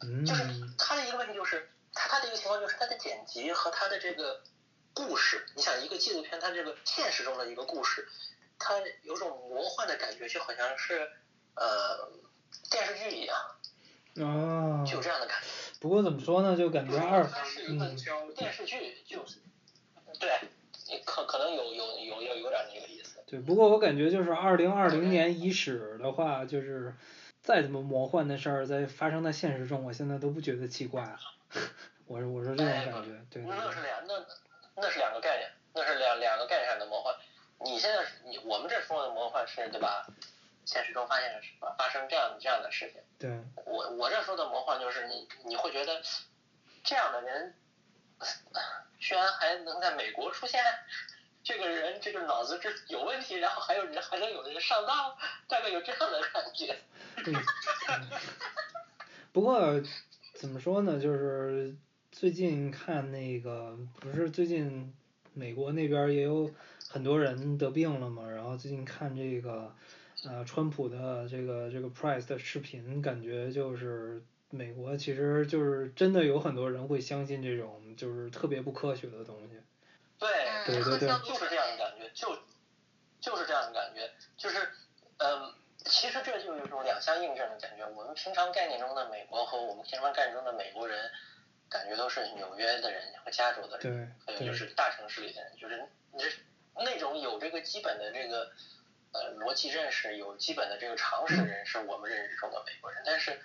[0.00, 0.42] 嗯就是
[0.78, 4.42] 他的一个问题就是，他他的一个情况就是他的剪辑和他的这个
[4.94, 8.08] 故事，你想一个纪录片，它这个现实中的一个故事，
[8.58, 11.10] 它有种魔幻的感觉，就好像是
[11.54, 12.10] 呃
[12.70, 13.36] 电视剧一样，
[14.16, 14.84] 哦。
[14.86, 15.48] 就有这样的感觉。
[15.82, 17.28] 不过怎么说呢，就感觉二
[17.68, 17.96] 嗯
[18.36, 19.40] 电视剧，就是
[20.20, 20.30] 对，
[20.88, 23.18] 你可可能有有有有有点那个意思。
[23.26, 26.94] 对，不过我感觉就是二零二零年伊始的话，就是
[27.40, 31.18] 再怎么魔幻的事儿在发生在现实中，我现在都不觉得奇怪了。
[32.06, 33.44] 我是我是这种感觉，对对对。
[33.44, 34.24] 那是两那
[34.76, 37.12] 那是两个概念，那是两两个概念上的魔幻。
[37.64, 40.06] 你现在是你我们这说的魔幻是对吧？
[40.64, 43.00] 现实中发现发发生这样这样的事情。
[43.18, 43.30] 对，
[43.66, 46.02] 我我这说的魔幻就是你你会觉得
[46.84, 47.54] 这样的人
[48.98, 50.62] 居然还能在美国出现，
[51.42, 55.16] 这个人这个脑子这有问题，然后还有人还能有人上当，
[55.48, 56.76] 大概有这样的感觉。
[57.26, 57.34] 嗯，
[57.88, 58.08] 嗯
[59.32, 59.80] 不过
[60.34, 61.74] 怎么说呢，就是
[62.10, 64.94] 最近看那个，不是最近
[65.32, 66.50] 美国那边也有
[66.88, 69.74] 很多人得病了嘛，然后最近看这个
[70.24, 79.60] 呃川普的这个这个 Price 的视频，感觉就是美国其实就是真的有很多人会相信这种就是特别不科学的东西。
[80.18, 80.28] 对
[80.66, 82.38] 对对对就是这样的感觉，就
[83.20, 84.68] 就是这样的感觉，就是
[85.18, 85.52] 嗯，
[85.84, 87.84] 其实这就有一种两相印证的感觉。
[87.88, 91.10] 我们平常概念中的美国和我们平常概念中的美国人，
[91.68, 95.80] 感觉都是纽约的人和加州的人，还有就是大城市里的人，就是
[96.76, 98.50] 你那种有这个基本的这个
[99.12, 103.02] 呃逻辑认识、有基本的这个常识的人，是我们认识中的美国人。
[103.06, 103.40] 但是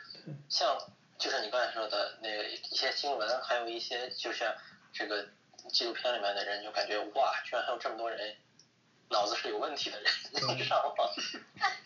[0.49, 0.77] 像
[1.17, 4.55] 就是你刚才说的那一些新闻，还有一些就像
[4.91, 5.27] 这个
[5.69, 8.35] 纪录片里面的人，就感觉哇，居然还有这么多人
[9.09, 11.05] 脑子是有问题的人，你知道吗？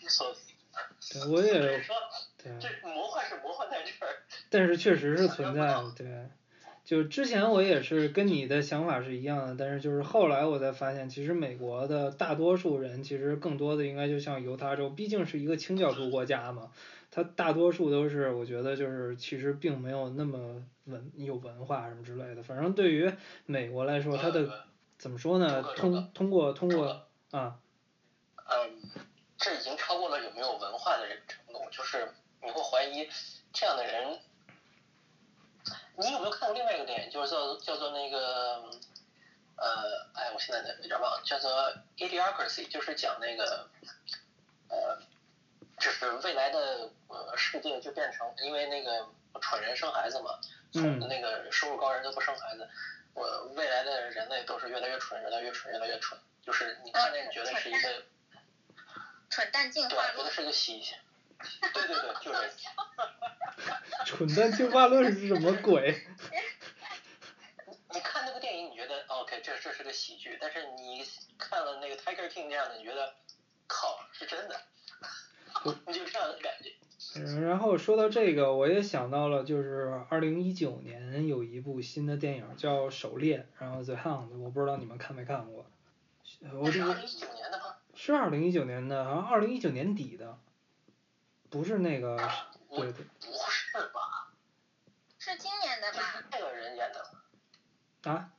[0.08, 0.36] 所以
[1.12, 1.84] 对，我也。
[2.58, 4.16] 这魔幻是魔幻在这儿，
[4.50, 6.06] 但是确实是存在的，对，
[6.92, 16.70] 就之前我也是跟你的想法是一样的，但是就是后来我才发现，其实美国的大多数人其实更多的应该就像犹他州，毕竟是一个清教徒国家嘛，
[17.10, 22.42] 它大多数都是我觉得就是其实并没有那么文有文化什么之类的。
[22.42, 23.10] 反正对于
[23.46, 24.46] 美国来说，它的
[24.98, 25.62] 怎么说呢？
[25.74, 27.58] 通通过通过啊。
[28.36, 28.70] 嗯，
[29.38, 32.06] 这已经超过了有没有文化的这个程度，就是
[32.42, 33.08] 你会怀疑
[33.50, 34.18] 这样的人。
[35.96, 38.62] 你有没有看过另外一个电影，就是叫叫做那个，
[39.56, 41.50] 呃，哎，我现在有点忘了，叫做
[41.98, 43.68] 《Idiocracy》，就是讲那个，
[44.68, 44.98] 呃，
[45.78, 49.06] 就是未来的呃世界就变成，因为那个
[49.40, 50.38] 蠢人生孩子嘛，
[50.74, 52.68] 嗯那个收入高人都不生孩子，
[53.14, 58.02] 我未来的人类都是越来越蠢，越来越蠢，越来越蠢，就是你看那觉得是一个
[59.28, 60.94] 蠢蛋进化论，觉得是一个喜剧。
[61.72, 62.50] 对对对，就是。
[64.04, 66.04] 蠢蛋进化论是什么鬼？
[67.94, 71.04] 你看那个电影，你觉得 OK，这这是个喜剧，但是你
[71.38, 73.14] 看了那个 Tiger King 这样的，你觉得
[73.68, 74.60] 靠，是真的，
[75.86, 76.72] 你就这样的感觉。
[77.16, 85.66] 嗯，然后说到这个，我也想到了，就是二零一九年有一部新的电影叫《狩猎》，然后 The Hunt，我不知道你们看没看过。
[86.24, 86.60] 是二
[86.94, 87.76] 零一九年的吗？
[87.94, 90.38] 是二零一九年的，好像二零一九年底的。
[91.52, 92.16] 不是那个，
[92.70, 93.04] 对对。
[93.20, 94.32] 不是吧？
[95.18, 96.24] 是今年的吧？
[96.32, 98.10] 那个人演的。
[98.10, 98.32] 啊？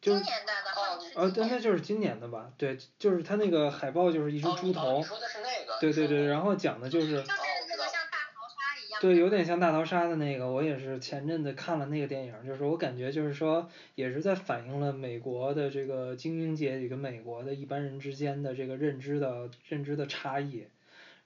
[0.00, 1.20] 今年的的。
[1.20, 2.50] 哦，对，那就是今年的吧？
[2.56, 5.02] 对，就是他那个海报就是一只猪头。
[5.02, 5.78] 说的是那个。
[5.78, 7.06] 对对对，然后讲的就是。
[7.08, 7.26] 就是
[7.68, 9.00] 那个像大逃杀一样。
[9.02, 20.66] 对，有点像大逃杀的那个，我也是前阵子看了那个电影，就是我感觉就是说，也是在反映了美国的这个精英阶级跟美国的一般人之间的这个认知的认知的差异。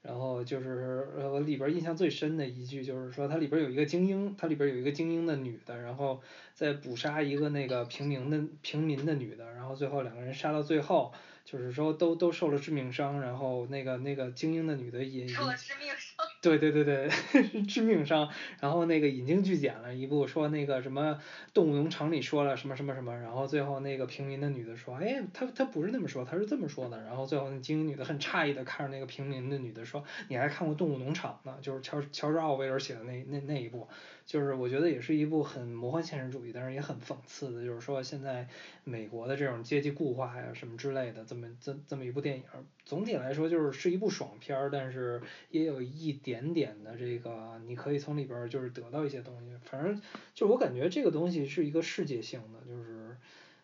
[0.03, 6.23] 然后就是我里边印象最深的一句就是说，它里边有一个精英，它里边有一个精英的女的，然后
[6.55, 11.13] 再捕杀一个那个平民的平民的女的，然后最后两个人杀到最后，
[11.45, 16.10] 就是说都都受了致命伤，然后那个那个精英的女的也受了致命伤。
[16.43, 17.09] 对对对对，
[17.69, 18.29] 致命伤。
[18.61, 21.19] 然后那个引经据典了一部，说那个什么
[21.53, 27.03] 动物农场里说了什么什么什么，然后最后那个平民的女的说，哎，她她不是那么说，她是这么说的。
[27.03, 31.59] 然后最后那精英女的很诧异的看着那个平民的女的说，你还看过动物农场呢？
[31.61, 33.87] 就是乔乔治奥威尔写的那那那一部，
[34.31, 38.47] 就是我觉得也是一部很魔幻现实主义，但是也很讽刺的，就是说现在
[38.85, 42.45] 美国的这种阶级固化呀什么之类的，这么这这么一部电影。
[42.85, 49.51] 总体来说就是是一部爽片儿，但是也有一点点的这个，你可以从里边就是得到一些东西。
[49.65, 50.01] 反正
[50.33, 53.17] 就我感觉这个东西是一个世界性的，就是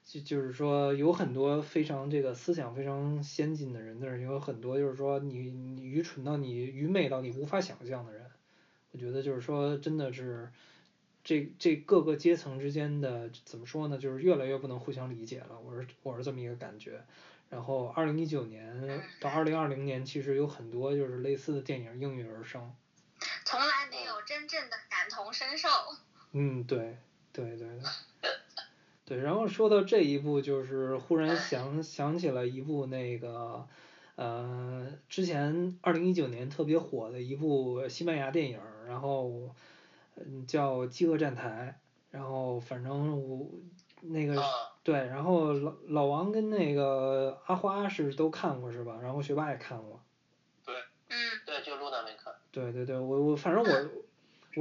[0.04, 8.25] 就就是说有很多非常这个思想非常先进的人，但是有很多就是说你你愚蠢到你愚昧到你无法想象的人。
[8.96, 10.50] 我觉得就是说真的是
[11.22, 13.98] 这这各个阶层之间的怎么说呢？
[13.98, 15.60] 就是越来越不能互相理解了。
[15.60, 17.04] 我是我是这么一个感觉。
[17.50, 22.74] 然后，二零一九年到二零二零年，其实有很多就是类似的电影应运而生。
[23.44, 25.68] 从来没有真正的感同身受。
[26.32, 26.96] 嗯，对，
[27.34, 28.30] 对对对。
[29.04, 33.68] 对，然后说到这一部，就是忽然想想起了一部那个，
[34.16, 39.54] 呃，之前二零一九年特别火的一部西班牙电影，然后
[40.16, 41.78] 嗯叫《饥饿站台》，
[42.16, 43.46] 然后反正我
[44.00, 44.42] 那个。
[44.82, 49.00] 对，然后老老王跟那个阿花是都看过是吧？
[49.02, 50.00] 然后学霸也看过。
[50.64, 50.72] 对。
[51.08, 51.16] 嗯。
[51.44, 52.32] 对，就露娜没看。
[52.52, 53.90] 对对对，我我反正我，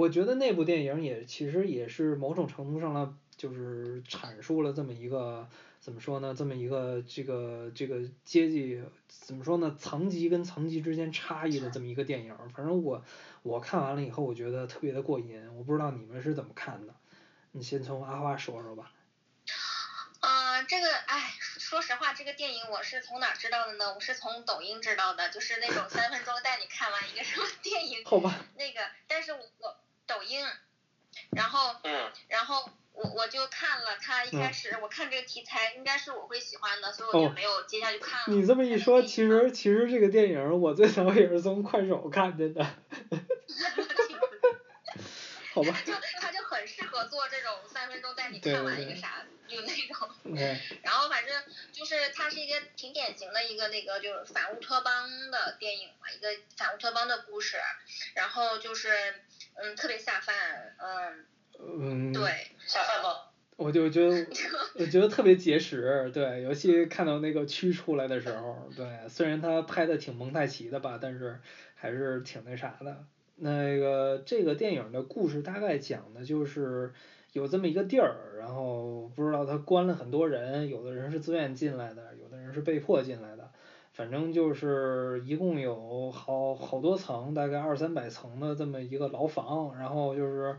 [0.01, 3.15] 我觉得那部电影也其实也是某种程度上呢，
[3.45, 5.47] 就是阐述了这么一个
[5.79, 6.33] 怎么说呢？
[6.35, 9.75] 这么一个这个这个阶级怎么说呢？
[9.79, 12.35] 层级跟层级之间差异的这么一个电影。
[12.55, 13.03] 反正我
[13.43, 15.55] 我看完了以后，我觉得特别的过瘾。
[15.55, 16.95] 我不知道你们是怎么看的？
[17.51, 18.91] 你先从阿花说说吧。
[20.67, 23.93] 这个哎，说实话，这个电影我是从哪知道的呢？
[23.93, 28.03] 我是从抖音知道的，就是那种三分钟带你看完一个什么电影。
[28.05, 28.33] 好吧。
[28.55, 29.77] 那个，但是我
[30.07, 30.43] 抖音，
[31.31, 38.25] 然后，嗯，然后我我就看了，他一开始我看这个题材应该是我会喜欢的，所以我就没有接下去看了。
[38.27, 42.65] 你这么一说，其实其实这个电影我最早也是从快手看见的。
[45.53, 45.77] 好吧。
[45.85, 49.25] 就他就很适合做这种三分钟带你看完一个啥。
[49.47, 50.09] 就那种，
[50.81, 57.57] 然后反正就是它是一个挺典型的一个那个就是反乌托邦的电影嘛，一个反乌托邦的故事，
[58.15, 58.89] 然后就是
[59.53, 61.27] 嗯特别下饭，嗯，
[61.59, 62.23] 嗯，对，
[62.65, 63.09] 下饭吗？
[63.57, 64.25] 我就觉得
[64.79, 71.39] 我觉得特别结实，对，尤其看到那个蛆出来的时候，对，虽然他拍的挺蒙太奇的吧，但是
[71.75, 73.05] 还是挺那啥的。
[73.37, 76.91] 那个这个电影的故事大概讲的就是。
[77.33, 83.51] 有这么一个地儿，然后不知道他关了很多人，有的人是自愿进来的，有的人是被迫进来的，
[83.91, 90.55] 反正就是一共有好好多层，大概二三百层的这么一个牢房，然后就是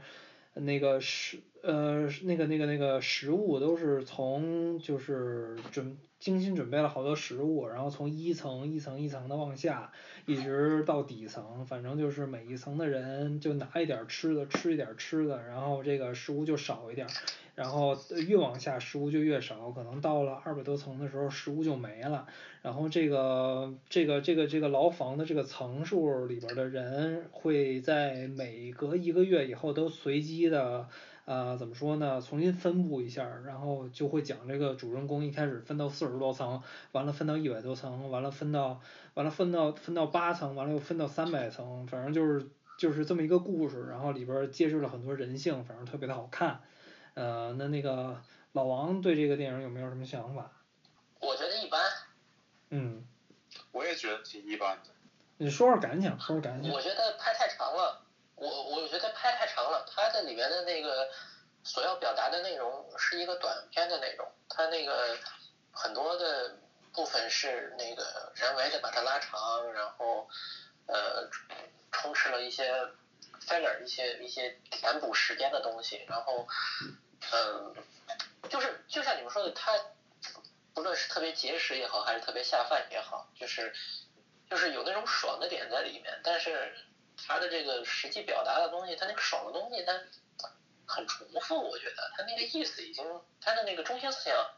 [0.56, 9.92] 那个食呃那个那个那个食物都是从就是准精心准备了好多食物，然后从一层一层一层的往下，
[10.24, 17.06] 一直到底层，反正就是每一层的人就拿一点吃的，吃一点吃的，然后这个食物就少一点，
[17.56, 17.96] 然后
[18.28, 22.28] 越往下食物就越少，可能到了二百多层的时候食物就没了，
[22.62, 30.86] 然后这个这个这个这个牢房的这个层数里边的人会在每隔一个月以后都随机的。
[31.24, 32.20] 呃，怎么说呢？
[32.20, 38.80] 重新分布一下，然后就会讲这个主人公一开始分到四十多层，完了分到一百多层，完了分到
[39.14, 42.46] 完了分到分到八层，完了又分到三百层，反正就是
[42.78, 46.60] 就是这么一个故事，然后里边揭示了很多人性，反正特别的好看。
[47.16, 50.52] 呃，那那个老王对这个电影有没有什么想法？
[51.18, 51.80] 我觉得一般。
[52.68, 53.06] 嗯，
[53.72, 54.90] 我也觉得挺一般的。
[55.38, 56.70] 你说说感想，说说感想。
[56.70, 58.02] 我觉得拍太长了，
[58.34, 61.08] 我我觉得拍太长了，它的里面的那个
[61.64, 65.16] 所要表达的内容是一个短片的内容，它那个
[65.72, 66.58] 很多的
[66.92, 70.28] 部分是那个人为的把它拉长，然后
[70.84, 71.30] 呃
[71.92, 72.70] 充斥了一些
[73.40, 76.46] filler 一些一些填补时间的东西，然后
[77.32, 77.74] 嗯、
[78.48, 79.72] 就是就像你们说的，它
[80.74, 83.72] 不论是特别节食也好，还是特别下饭也好，就是
[84.48, 86.74] 就是有那种爽的点在里面，但是
[87.16, 89.92] 它的这个实际表达的东西，它那个爽的东西，它
[90.86, 93.04] 很重复，我觉得它那个意思已经，
[93.40, 94.50] 它的那个中心思想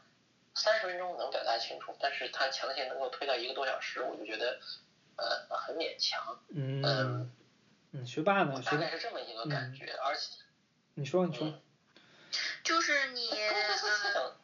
[0.55, 4.59] 三十分钟能表达清楚，但是他强行能够推到一个多小时，我就觉得
[5.17, 7.31] 呃很勉强，嗯
[8.05, 8.61] 学霸呢？
[8.61, 10.35] 学霸大概，是这么一个感觉，而且
[10.95, 11.63] 你说你说嗯。
[12.62, 14.35] 就是你呃，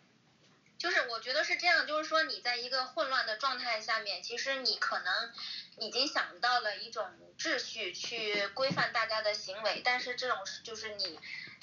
[0.79, 5.33] 就是我觉得是这样，就是说你在一个混乱的状态下面，其实你可能
[5.79, 7.09] 已经想到了一种
[7.39, 11.19] 秩序去规范大家的行为，但是这种就是你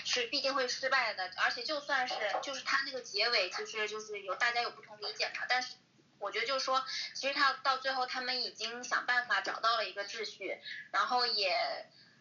[0.05, 5.73] 是必定会失败的，而且就算是就是他那个结尾，其实就是有大家有不同理解嘛，但是。
[6.23, 10.61] 我觉得就是说，其实他到最后，他们已经想办法找到了一个秩序，
[10.91, 11.51] 然后也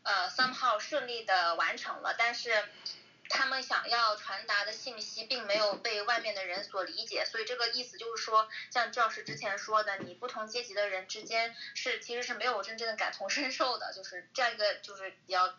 [0.05, 2.65] 呃 somehow 顺利的完成了，但是
[3.31, 15.55] 他们想要传达的信息并没有被外面的人所理解，所以这个意思就是说，像赵师之前说的，你不同阶级的人之间是其实是没有真正的感同身受的，就是这样一个就是比较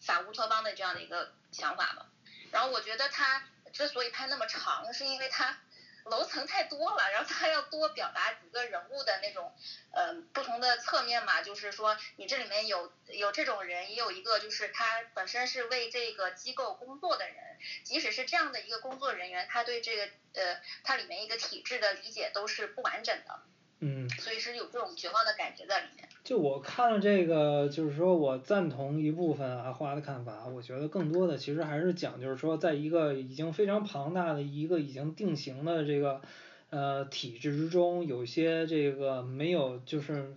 [0.00, 2.06] 反乌托邦的这样的一个想法嘛。
[2.50, 5.58] 然后我觉得他之所以拍那么长，是因为他
[6.06, 9.52] 楼层太多了，然后他要多表达几个人物的那种，
[9.92, 23.40] 呃，不同的侧面嘛，就是说你这里面有有这种人，也有一个就是他本身是为这个机构工作的人，即使是这样的一个工作人员，他对这个呃它里面一个体制的理解都是不完整的，
[23.80, 26.08] 嗯，所以是有这种绝望的感觉在里面。
[26.24, 36.20] 就我看了这个，就是说我赞同一部分阿花的看法，我觉得更多的其实还是讲，就是说，在一个已经非常庞大的一个已经定型的这个
[36.70, 40.36] 呃体制之中，有些这个没有就是。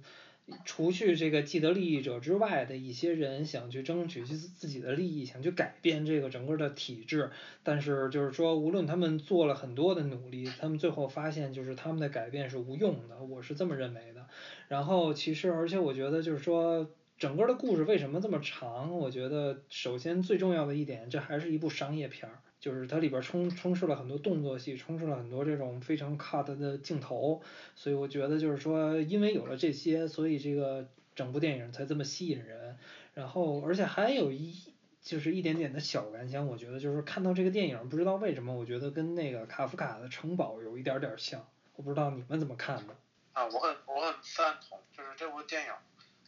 [0.66, 7.32] 除去这个既得利益者之外的一些人想去争取自自己的利益，想去改变这个整个的体制，
[7.64, 14.28] 但是就是说，无论他们做了很多的努力，他们最后发现就是他们的改变是无用的，我是这么认为的。
[14.68, 18.98] 然后其实，而且我觉得就是说，整个的故事为什么这么长？
[18.98, 27.42] 我觉得首先最重要的一点，这还是一部商业片儿，就是它里边充充斥了很多动作戏，充斥了很多这种非常 cut 的镜头，
[27.76, 32.78] 所以我觉得就是说，因为有了这些，所以这个整部电影才这么吸引人。
[33.14, 34.56] 然后，而且还有一
[35.02, 41.46] 就是一点点的小感想，我觉得就是看到这个电影，不知道为什么，我觉得跟那个卡夫卡的城堡有一点点像，
[41.76, 42.96] 我不知道你们怎么看的。
[43.34, 45.72] 啊，我很我很赞同，就是这部电影，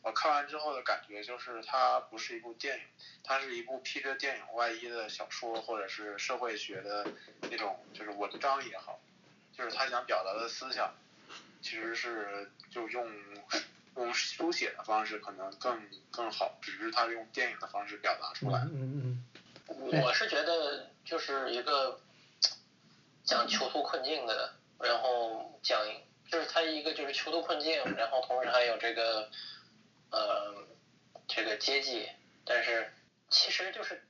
[0.03, 2.83] 我看完之后的感觉就是它不是一部电影，
[3.23, 7.05] 它是一部披着电影外衣的小说或者是社会学的
[7.41, 8.99] 那种就是文章也好，
[9.55, 10.93] 就是他想表达的思想，
[11.61, 13.07] 其实是就用
[13.95, 18.59] 用书写的方式可能更更好，只是他用电影的方式表达出来。
[18.61, 19.23] 嗯
[19.67, 22.01] 嗯我是觉得就是一个
[23.23, 25.79] 讲囚徒困境的，然后讲
[26.29, 29.29] 就是他一个就是囚徒困境，然后同时还有这个
[30.11, 30.53] 呃
[31.27, 32.09] 这个阶级，
[32.45, 32.93] 但是
[33.29, 34.01] 其实就是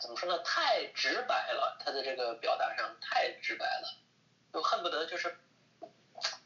[0.00, 3.96] 怎么说呢，太直白了，他的这个表达上太直白了，
[4.52, 5.38] 就恨不得就是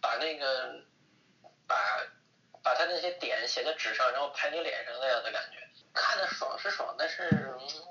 [0.01, 0.85] 把那个
[1.67, 1.77] 把
[2.63, 5.59] 把他那些点写在纸上，然后拍你脸上那样的感觉。
[5.95, 7.29] 看的爽是爽，但是、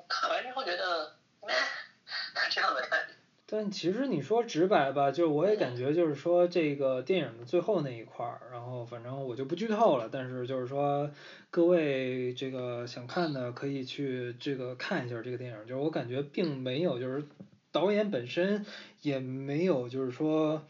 [0.10, 1.16] 看完之后觉得
[2.50, 3.14] 这样的感觉。
[3.54, 11.12] 但其实你说直白吧，就我也感觉就是说这个电影的最后那一块儿，然后反正我就不剧透了，但是就是说
[11.49, 17.26] 各位这个想看的可以去这个看一下这个电影，就是我感觉并没有就是
[17.74, 18.66] 导演本身
[19.02, 20.66] 也没有就是说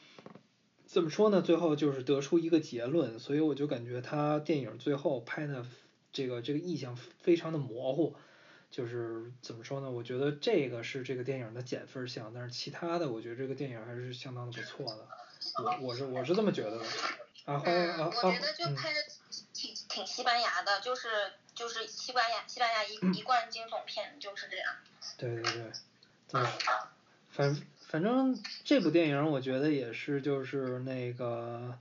[0.87, 5.63] 怎么说呢，最后就是得出一个结论，所以我就感觉他电影最后拍的
[6.11, 8.15] 这个这个意象非常的模糊。
[8.71, 9.91] 就是怎么说呢？
[9.91, 15.07] 我觉得这个是这个电影的减分项，但是其他的我觉得这个电影还是相当的不错的。
[15.61, 16.85] 我我是我是这么觉得的。
[17.45, 18.11] 啊，欢迎啊啊！
[18.23, 18.99] 我觉得就拍的
[19.53, 21.09] 挺挺西班牙的，就是
[21.53, 24.73] 就是西班牙西班牙一一贯惊悚片就是这样。
[25.17, 25.71] 对对对，
[26.29, 26.41] 对，
[27.29, 31.77] 反反正这部电影我觉得也是就是那个。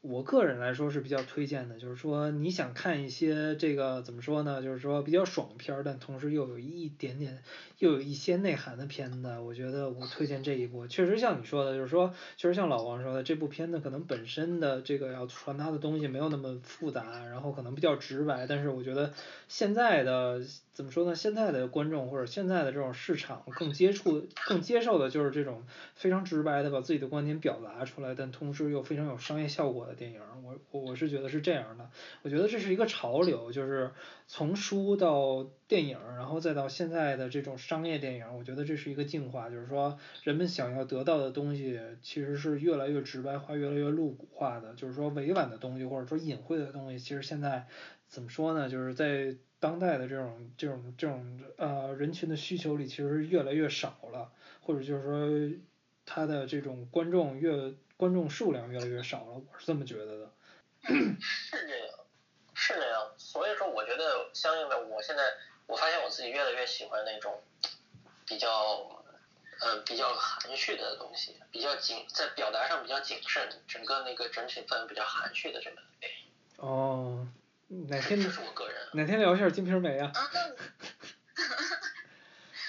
[0.00, 4.62] 我个人来说是比较推荐的，就是说你想看一些这个怎么说呢？
[4.62, 7.42] 就是说比较爽片，但同时又有一点点
[7.78, 10.86] 又有一些内涵的片子，我觉得我推荐这一部。
[10.86, 19.12] 确实像你说的，就是说确实像老王说的，这部片子可能本身的这个要传达的东西没有那么复杂，然后可能比较直白，但是我觉得
[19.48, 21.14] 现在的怎么说呢？
[21.14, 25.64] 现在的观众或者现在的这种市场更接触、更接受的就是这种
[25.94, 29.78] 非常直白的把自己的观点表达出来，但同时又非常有商业效果。
[29.88, 31.88] 的电影，我我我是觉得是这样的，
[32.22, 33.92] 我觉得这是一个潮流，就是
[34.26, 47.68] 从书到电影，然后再到现在的这种商业电影，我觉得这是一个进化，就是说人们想要得到的东西其实是越来越直白化，越来越露骨化的，就是说委婉的东西或者说隐晦的东西，其实现在
[48.08, 48.68] 怎么说呢？
[48.68, 55.58] 就是在当代的这种这种这种呃人群的需求里，其实越来越少了，或者就是说
[56.06, 57.74] 他的这种观众越。
[57.98, 60.30] 观众数量越来越少了，我是这么觉得的。
[61.18, 61.98] 是这样，
[62.54, 63.12] 是这样。
[63.16, 65.22] 所以说，我觉得相应的，我现在
[65.68, 67.44] 我发现我自己越来越喜欢那种
[68.26, 69.04] 比较
[69.60, 76.32] 呃比较含蓄的东西，比较谨在表达上比较谨慎，整个那个整体氛围比较含蓄的这么电影。
[76.56, 77.28] 哦，
[77.68, 78.88] 哪天这是我个人。
[78.94, 80.10] 哪天聊一下《金瓶梅》啊？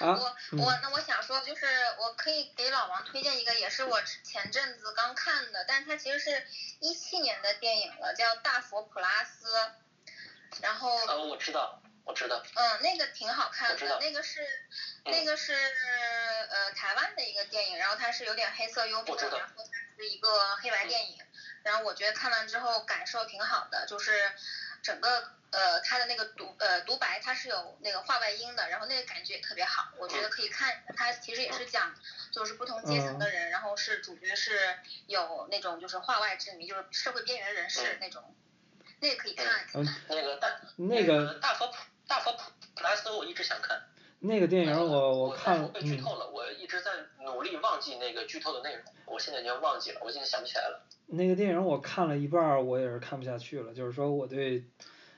[0.00, 1.66] 啊我我那我想说，就是
[1.98, 6.46] 我可以给老王推荐一个，也是我前阵子刚看的，但是它其实是
[6.80, 9.48] 一七年的电影了，叫《大佛普拉斯》，
[10.62, 10.96] 然后。
[11.06, 12.42] 呃，我知道，我知道。
[12.54, 14.40] 嗯，那个挺好看的，那个是
[15.04, 15.52] 那个是
[16.50, 21.18] 呃台湾的一个电影，然后它是有点黑色幽默，然后它是一个黑白电影，
[21.62, 24.32] 然后我觉得看完之后感受挺好的，就是
[24.82, 25.32] 整个。
[25.52, 30.80] 呃，它的那个独呃独白，它是有那个话外音的，然后那个感觉也特别好，我觉得可以看。
[30.96, 31.92] 它其实也是讲，
[32.30, 38.32] 就是不同阶层的人，然后是主角是有那种就是话外之谜，就是社会边缘人士那种，
[39.00, 39.66] 那个可以看。
[39.74, 41.74] 嗯，那个大那个大佛普
[42.10, 42.38] 大佛普
[42.74, 43.80] 普拉斯，我一直想看。
[44.18, 46.90] 那个电影我我看我，被剧透了，我一直在
[47.24, 50.82] 努力忘记那个剧透的内容，我现在已经忘记了，我现在想不起来了。
[51.06, 54.64] 那个电影我看了一半，我也是看不下去了，就是说我对。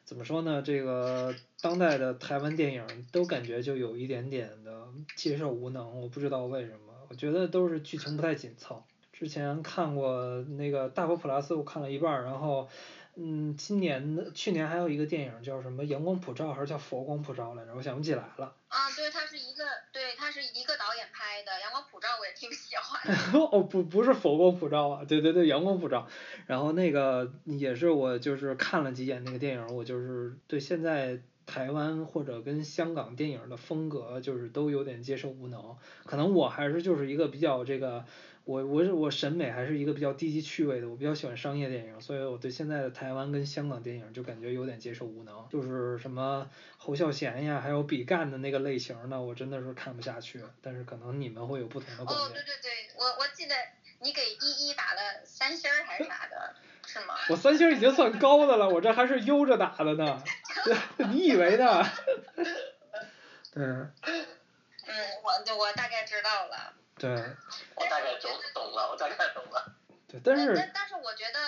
[0.05, 0.61] 怎么说呢？
[0.61, 6.93] 这个当代的台湾电影都感觉就有一点点的接受无能，我不知道为什么。
[7.09, 8.85] 我觉得都是剧情不太紧凑。
[9.13, 12.69] 之前看过那个《大佛普拉斯》，我看了一半，然后。
[13.15, 17.75] 嗯，今年的去年还有一个电影叫什么《阳光普照》还是叫《佛光普照》来着？
[17.77, 18.55] 我想不起来了。
[18.69, 23.15] 啊，对，它是一个，对，它是一个导演拍的，《阳光普照》我也挺喜欢。
[23.53, 26.09] 哦，不，不是佛光普照啊，对对对，阳光普照。
[26.47, 38.07] 然后那个也是我就是看了几眼那个电影，我就是对现在台湾或者跟香港电影的风格就是都有点接受无能，可能我还是就是一个比较这个。
[38.45, 50.43] 我我是我审美还是一个比较低级趣味的，我比较喜欢商业电影，所以我对现在的台湾跟香港电影就感觉有点接受无能，就是什么侯孝贤呀，还有比干的那个类型的，我真的是看不下去。
[50.61, 52.29] 但是可能你们会有不同的观点。
[52.29, 53.55] 哦，对对对，我我记得
[54.01, 57.15] 你给一一打了三星儿还是啥的，是吗？
[57.31, 60.21] 我三星已经算高的了，我这还是悠着打的呢。
[61.13, 61.85] 你以为呢？
[63.55, 63.65] 对。
[63.65, 63.93] 嗯，
[65.23, 66.75] 我我大概知道了。
[66.99, 67.11] 对，
[67.75, 69.75] 我大概懂懂了，我大概懂了。
[70.07, 71.41] 对，但是但但是我觉得，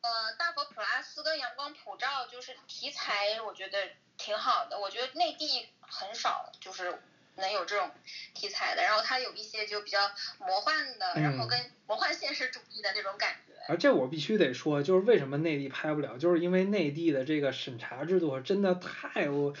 [0.00, 3.78] 呃，大佛普拉斯跟阳光普照就是题材，我觉得
[4.16, 4.78] 挺好的。
[4.78, 7.02] 我觉得内地很少就是
[7.34, 7.90] 能有这种
[8.34, 13.54] 题材的，然后它有一些就比较魔幻的，然后跟魔幻现实主义的那种感觉。
[13.68, 19.52] 而这我必须得说，就是为什么内地拍不了，就是因为内地的这个审查制度真的太我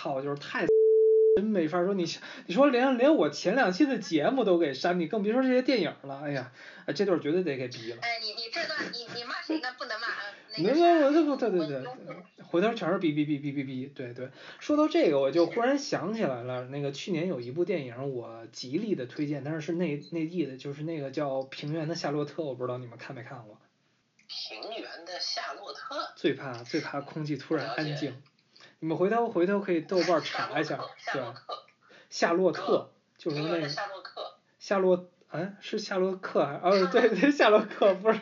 [0.00, 0.66] 操，就是太。
[1.38, 2.04] 真没法说，你
[2.46, 6.20] 你说连连我前两期的节目都给删，你更别说这些电影了。
[6.24, 6.50] 哎呀，
[6.96, 8.00] 这段绝对得给毙了。
[8.02, 9.68] 哎，你你这段你你骂谁呢？
[9.78, 14.30] 不能骂啊没那个啥没没，对对对对对，回头全是哔哔哔哔哔哔，对对。
[14.58, 23.60] 说到这个，我就忽然想起来了，那个去年有一部电影我极力的推荐，但是是内内地的，就是那个叫《平原的夏洛特》，我不知道你们看没看过。
[24.26, 28.20] 平原的夏洛特，最怕最怕空气突然安静。
[28.80, 30.76] 你们回头回头可以豆瓣查一下，
[31.12, 31.64] 对夏洛，克，
[32.10, 38.20] 夏洛特就是那个夏洛克，夏洛，哎，是夏洛克还哦对 对夏洛克不是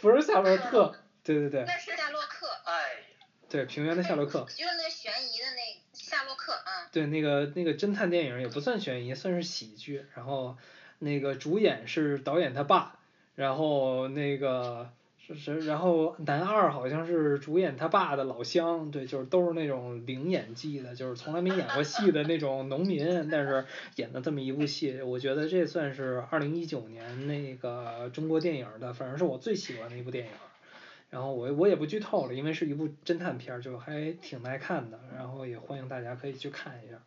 [0.00, 0.94] 不是夏洛特，
[1.24, 3.02] 对对对那是夏洛克，哎，
[3.48, 6.88] 对平原的夏洛克，就是那悬疑的那夏洛克啊。
[6.92, 10.56] 对那个那个侦探电影也不算悬疑，算是喜剧，然后
[11.00, 12.98] 那个主演是导演他爸，
[13.34, 14.90] 然后那个
[15.26, 23.64] 是是然后男二好像是主演他爸的老乡，对，就是都是那种零演技的，就是从来没演过戏的那种农民，但是
[23.96, 30.32] 演的这么一部戏，我觉得这算是二零一九年那个中国电影的，反正是我最喜欢的一部电影。
[31.08, 37.00] 然后我我也不剧透了，因为是一部侦探片，就还挺耐看的，然后也欢迎大家可以去看一下。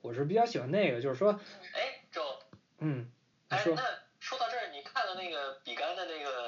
[0.00, 1.32] 我是比较喜欢那个，就是说，
[1.72, 2.22] 哎，周，
[2.78, 3.10] 嗯，
[3.50, 3.82] 你哎，说那
[4.20, 6.47] 说到这儿，你看了那个比干的那个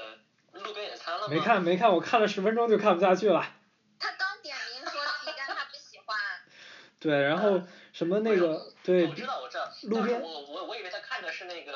[1.21, 1.35] 了吗？
[1.35, 3.45] 没看没看，我看了十分钟就看不下去了。
[3.99, 6.17] 他刚点名说提干他不喜欢，
[6.99, 7.63] 对，然后
[7.93, 11.73] 什么那个对我知道我知道，路边我我我以为他看的是那个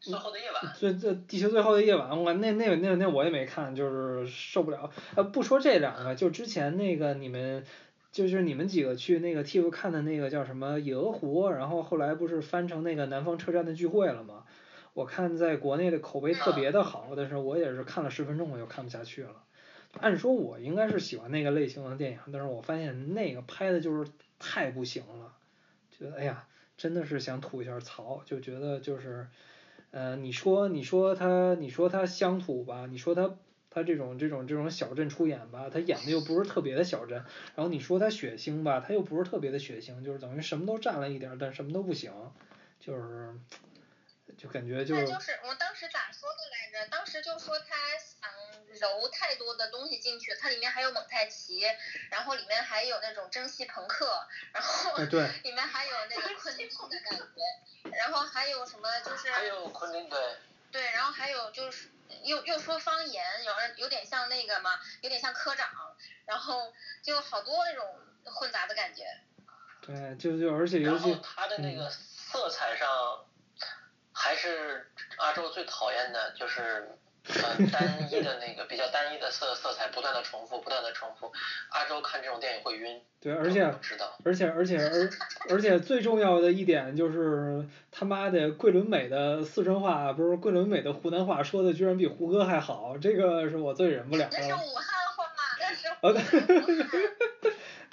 [0.00, 0.72] 最后的夜晚。
[0.78, 4.90] 最最地球最后的夜晚，我那那那那我也没看，就是受不了。
[5.16, 7.64] 呃，不说这两个，就之前那个你们。
[8.12, 14.44] 就是你们几个去那个 TIFF 看的那个叫什么《野鹅湖》，然后后来不是翻成那个南方车站的聚会了吗？
[14.94, 19.42] 我看在国内的口碑特别的好，但是我也是看了十分钟我就看不下去了。
[20.00, 25.34] 按说我应该是喜欢那个类型的电影，但是我发现那个拍的就是太不行了，
[25.98, 29.28] 觉得哎呀，真的是想吐一下槽，就觉得就是，
[29.90, 33.34] 呃，你说你说他你说他乡土吧，你说他
[33.68, 37.24] 他这种这种这种小镇出演吧，他演的又不是特别的小镇，
[37.54, 42.10] 然后你说他血腥吧，他又不是特别的血腥，就是等于什么都占了一点儿，但什么都不行，
[42.80, 43.34] 就是
[44.36, 46.88] 就感觉就那就是我当时咋说的来着？
[46.90, 48.30] 当时就说他想
[48.80, 51.62] 揉太多的东西进去，它里面还有蒙太奇，
[52.10, 60.18] 然后里面还有那种蒸汽朋克，然后里面还有那个昆汀的感觉，然后还有什么就是还有昆汀对，
[60.72, 61.90] 对，然后还有就是
[62.24, 65.68] 又又说方言，有人有点像那个嘛，有点像科长，
[66.26, 66.72] 然后
[67.02, 69.04] 就好多那种混杂的感觉。
[69.80, 72.88] 对就就而且尤然后其他的那个嗯色彩上，
[74.24, 76.88] 还是阿周最讨厌的，就是
[77.26, 81.32] 呃单一的那个比较单一的色色彩，不断的重复，不断的重复。
[81.70, 83.02] 阿周看这种电影会晕。
[83.20, 84.16] 对，而且我知道。
[84.24, 85.10] 而且而且而
[85.50, 94.54] 而且最重要的一点就是他妈的桂纶镁的四川话不是桂纶镁的湖南话说的居然比胡歌还好，这个是我最忍不了那是的。
[94.54, 94.84] 武汉
[95.16, 95.24] 话，
[95.58, 96.88] 那是啊武汉。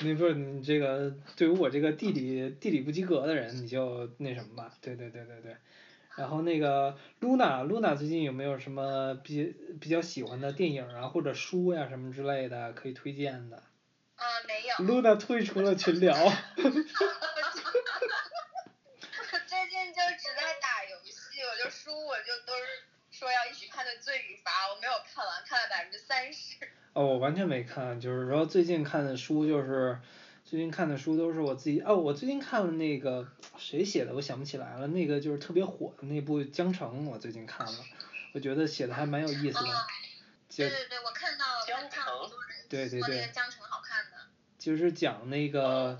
[0.01, 5.57] 你不是你这个对于我这个地理地理不及格的人，你就那什么吧，对对对对对。
[6.19, 13.55] 然后那个露娜，露娜最近有没有什么比比较喜欢的电影啊或者书呀、什么之类的可以推荐的？
[13.55, 14.85] 啊，没有。
[14.85, 16.13] 露娜退出了群聊。
[16.19, 16.27] 最
[19.69, 26.57] 近就只在打游戏，我就书我就都是说要一起看的《罪与罚》，我没有看完，看了百分之三十。
[26.91, 29.97] 哦，我完全没看，就是说最近看的书就是，
[30.49, 33.27] 最近看的书都是我自己哦，我最近看了那个
[33.59, 37.73] 谁写的，我想不起来了，那个就是特别火的那部《江城》，我最近看了，
[38.33, 39.69] 我觉得写的还蛮有意思的，
[40.49, 44.17] 就对对对，我看到江城好多人对对对说那个江城好看的。
[44.57, 45.99] 就是讲那个。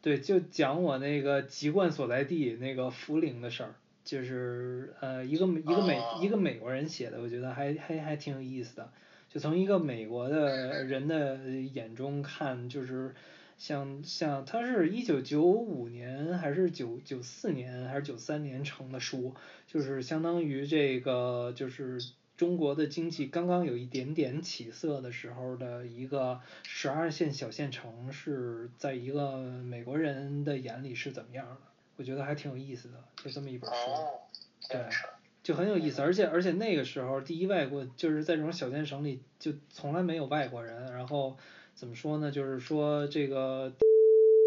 [0.00, 8.92] 对，就讲我那个籍贯所在地那个涪陵的事儿，就是呃一个美一个美哦一个美国人写的，我觉得还还还挺有意思的，
[9.28, 13.16] 就从一个美国的人的眼中看，就是
[13.56, 19.34] 像像他是一九九五年还是九九四年还是九三年成的书，
[19.66, 21.98] 就是相当于这个就是。
[22.36, 31.56] 中国的经济刚刚有一点点起色的时候的一个十二线小县城，是在一个美国人的眼里是怎么样的？
[31.96, 34.20] 我觉得还挺有意思的，就这么一本书，哦，
[34.68, 35.06] 这样是。
[35.42, 36.02] 就很有意思。
[36.02, 40.92] 而且而且那个时候，第一外国就是在这种小县城里，就从来没有外国人。
[40.92, 41.38] 然后
[41.76, 42.32] 怎么说呢？
[42.32, 43.72] 就是说这个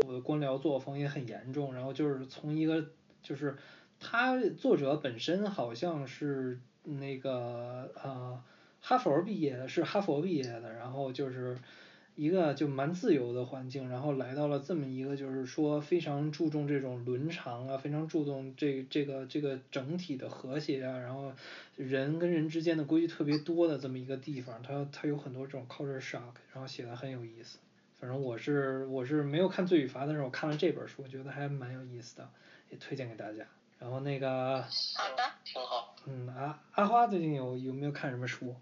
[0.05, 1.73] 我的官僚作风也很严重。
[1.73, 2.85] 然后就是从一个
[3.23, 3.55] 就是
[4.01, 6.59] 他作者本身好像是。
[6.81, 8.41] 那个呃，
[8.81, 11.55] 哈佛毕业的，是哈佛毕业的，然后就是
[12.19, 21.31] 一个就蛮自由的环境，然后来到了这么一个就是说非常注重这种伦常啊，非常注重这这个这个整体的和谐啊，然后
[21.77, 27.57] 人跟人之间的规矩特别多的这么一个地方，它它有很多这种 culture shock，然后写的很有意思。
[28.01, 32.29] 反正我是我是没有看《罪与罚》，但是我看了这本书，我觉得还蛮有意思的，
[32.69, 33.45] 也推荐给大家。
[33.79, 35.95] 然后那个，好的，挺好。
[36.05, 38.53] 嗯，阿阿花最近有有没有看什么书？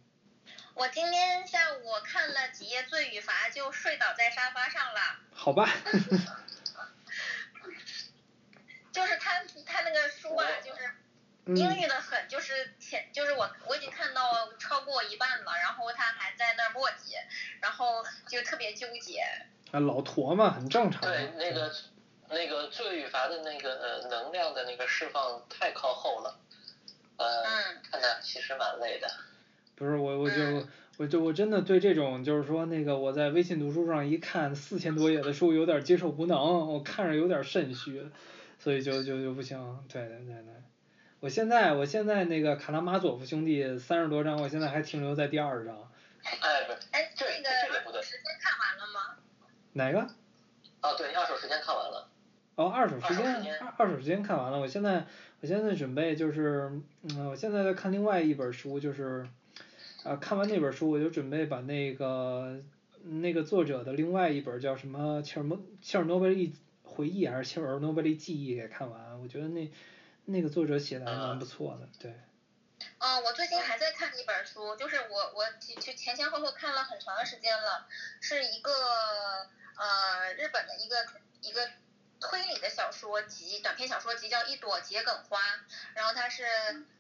[0.77, 5.01] 我今天下午看了几页《罪与罚》，就睡倒在沙发上了。
[5.33, 5.67] 好吧。
[8.93, 10.93] 就是他他那个书啊，就是
[11.55, 17.15] 英语的很，就是前就是我我已经看到超过一半了，然后他还在那儿墨迹，
[17.59, 19.21] 然后就特别纠结。
[19.71, 21.01] 啊，老驼嘛，很正常。
[21.01, 21.75] 对，那个
[22.29, 26.39] 那个罪与罚的那个呃能量的那个释放太靠后了，
[27.17, 27.43] 呃，
[27.91, 29.09] 看的其实蛮累的。
[29.77, 30.67] 不是我，我就
[30.97, 38.03] 我就我真的对这种就是说那个我在微信读书上一看四千多页的书有点接受无能，我看着有点肾虚，
[38.57, 40.53] 所以就就就不行，对对对对。
[41.19, 45.75] 我现在我现在那个卡拉马佐夫兄弟三十多章，我现在还停留在第二章。
[46.23, 48.01] 哎不，哎这这个不对。
[48.01, 49.17] 时间看完了吗？
[49.73, 49.99] 哪个？
[50.81, 52.09] 啊对，二手时间看完了。
[52.55, 53.25] 哦，二手时间
[53.61, 55.05] 二二手时间看完了，我现在
[55.41, 56.71] 我现在准备就是
[57.03, 59.27] 嗯，我现在在看另外一本书，就是
[60.07, 62.63] 啊看完那本书我就准备把那个
[63.03, 69.69] 那个作者的另外一本叫什么切尔诺切尔诺贝利回忆还是切尔诺贝利记忆给看完，我觉得那
[70.25, 72.13] 那个作者写的还蛮不错的，对。
[72.99, 77.85] 嗯，我最近还在看一本书，就是我我就前前后后看了很长时间了，
[78.21, 80.95] 是一个呃日本的一个
[81.41, 81.69] 一个
[82.19, 85.39] 推理的小说集，短篇小说集叫《一朵桔梗花》，
[85.93, 86.45] 然后它是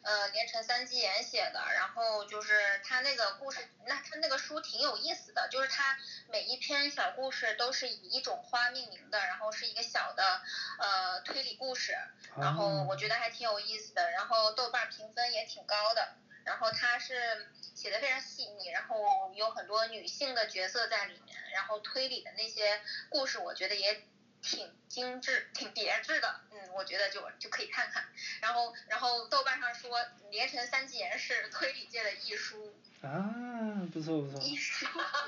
[0.03, 5.97] 呃连城三基言写的，然后就是它那个故事，那它那个书挺有意思的，就是它
[6.29, 10.41] 每一篇小故事都是以一种花命名的，然后是一个小的
[10.79, 11.97] 呃推理故事，
[12.37, 24.03] 然后我觉得还挺有意思的，然后豆瓣评分也挺高的，然后它是写的非常细腻，然后有很多女性的角色在里面，然后推理的那些故事我觉得也
[24.47, 28.05] 挺精致、挺别致的，嗯，我觉得就就可以看看。
[28.41, 29.99] 然后然后豆瓣上说
[30.31, 32.73] 连城三季言是推理界的艺书。
[33.01, 34.39] 啊，不错不错。
[34.41, 34.87] 艺术。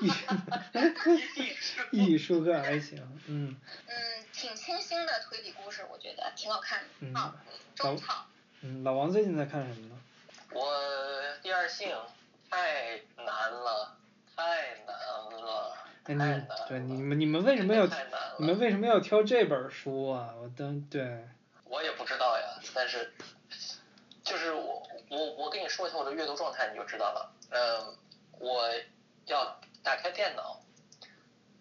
[1.36, 1.82] 艺术。
[1.92, 3.54] 艺术课还行，嗯。
[3.86, 6.88] 嗯，挺清新的推理故事，我觉得挺好看的。
[7.00, 7.14] 嗯。
[7.76, 8.26] 中草。
[8.62, 10.00] 嗯，老王最近在看什么呢？
[10.52, 11.94] 我第二性
[12.50, 13.96] 太难了，
[14.34, 15.76] 太难了。
[16.04, 17.86] 哎，你对你们你们为什么要
[18.38, 20.34] 你们为什么要挑这本书啊？
[20.40, 21.28] 我当对。
[21.64, 23.12] 我也不知道呀，但是
[24.24, 27.32] 就是我我我跟你说一下我的阅读状态，你就知道了。
[27.50, 27.96] 嗯，
[28.38, 28.68] 我
[29.26, 30.60] 要打开电脑，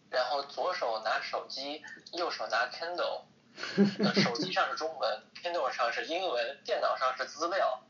[0.10, 1.84] 然后左手拿手机，
[2.14, 3.22] 右手拿 Kindle，
[4.24, 7.82] 手机上是中文，Kindle 上是英文，电脑上是资料，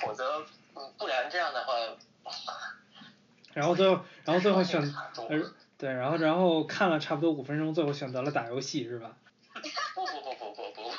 [0.00, 0.46] 否则
[0.96, 1.74] 不然这样的话。
[3.52, 4.80] 然后最后，然后最后选，
[5.80, 9.16] 对，然后然后看了差不多五分钟，最后选择了打游戏是吧？
[9.94, 10.90] 不不不不不不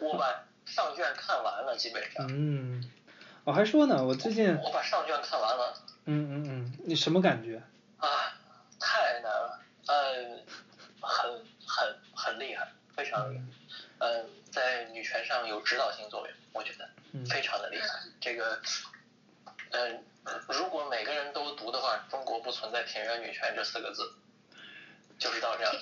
[0.00, 2.26] 不，我把上卷看完了，基本上。
[2.28, 2.84] 嗯，
[3.44, 4.56] 我还说呢，我最近。
[4.58, 5.74] 我把上卷看完了。
[6.06, 7.62] 嗯嗯嗯，你什么感觉？
[7.98, 8.08] 啊，
[8.80, 10.42] 太难了，嗯，
[11.00, 11.30] 很
[11.66, 13.44] 很很厉害，非常厉害，
[13.98, 16.88] 嗯，在女权上有指导性作用，我觉得，
[17.26, 17.88] 非常的厉害。
[18.20, 18.60] 这个，
[19.74, 20.04] 嗯，
[20.48, 24.14] 如果每个人都读的话，中国不存在田园女权这四个字，
[25.18, 25.74] 就是到这样。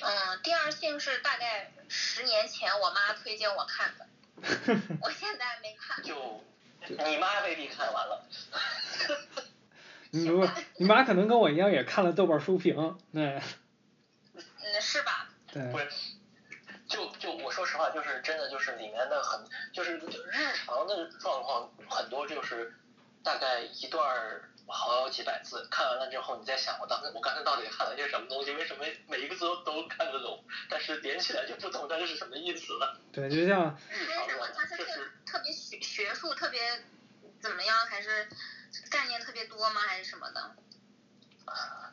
[0.00, 4.06] 嗯，第二性是大概十年前我妈推荐我看的，
[5.00, 6.02] 我现在没看。
[6.04, 6.44] 就，
[6.86, 8.26] 你妈未必看完了。
[10.10, 13.40] 你不，你妈可能跟我一样也看了豆瓣书评，对。
[14.34, 15.30] 嗯，是吧？
[15.50, 15.62] 对。
[15.72, 15.88] 不是，
[16.86, 22.74] 就就我说实话，就是真的就是里面的很，就是日常的状况很多，就是
[23.22, 28.52] 大概一段好几百字，看完了之后你再想，我当时我刚才到底看了些什么东西？
[28.52, 33.00] 为什么每一个字都都看得懂，但是连起来就不懂这是什么意思了？
[33.12, 33.78] 对，就像。
[33.90, 34.48] 是什么？
[34.54, 34.76] 它是
[35.24, 36.60] 特别学学术，特别
[37.40, 37.76] 怎么样？
[37.86, 38.28] 还是？
[38.90, 39.82] 概念特别多吗？
[39.82, 40.56] 还是什么的？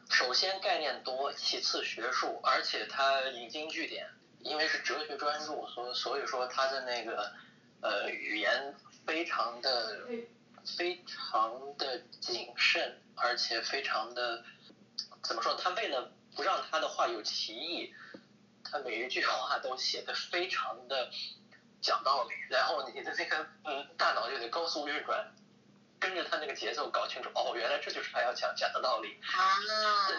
[0.09, 4.07] 首先概念多，其次学术，而且它引经据典，
[4.39, 7.33] 因为是哲学专著，所所以说它的那个
[7.81, 8.73] 呃语言
[9.05, 10.05] 非常的
[10.65, 14.43] 非常的谨慎，而且非常的
[15.23, 15.55] 怎么说？
[15.55, 17.93] 他为了不让他的话有歧义，
[18.63, 21.09] 他每一句话都写的非常的
[21.81, 25.33] 讲道理，然后你的那个嗯大脑就得高速运转。
[25.99, 29.17] 跟着他那个节奏搞清楚，哦，原来这就是他要讲讲的道理。
[29.21, 29.59] 啊，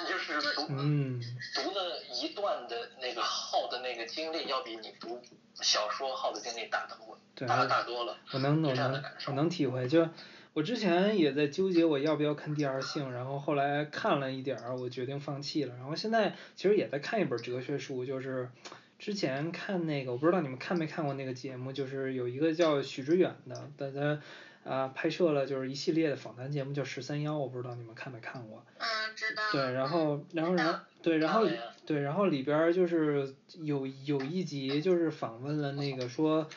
[0.09, 1.21] 就是读嗯，
[1.55, 5.21] 读了一段的那个耗的那个精力，要比你读
[5.55, 8.19] 小说耗的精力大得多，对大大多了。
[8.33, 10.09] 我能我是这样的能我能体会，就
[10.53, 15.77] 我之前也在纠结我要不要看第二性，然后后来看了一点儿，我决定放弃了。
[15.77, 18.51] 然后现在其实也在看一本哲学书，就是
[18.99, 24.21] 之前看那个，我不知道你们看没看过那个节目，就是有一个叫许知远的，他他
[24.65, 28.65] 啊拍摄了就是一系列的访谈节目，叫十三幺，我不知道你们看没看过。
[28.79, 28.87] 嗯，
[29.17, 29.43] 知道。
[29.53, 31.47] 对，然后然后然后对，然后
[31.87, 36.49] 对，然后里边儿就是有有一集就是访问了那个说，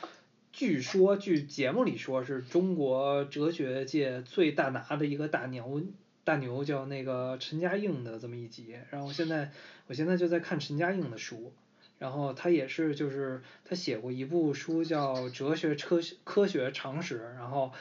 [0.52, 5.82] 据说据节目里说是中国哲学界最大拿的一个大牛
[6.24, 9.52] 大牛叫那个陈嘉映的这么一集，然后现在
[9.88, 11.54] 我现在就在看陈嘉映的书。
[12.00, 17.72] 然后他也是，就是他写过一部书叫《哲学科学科学常识》，然后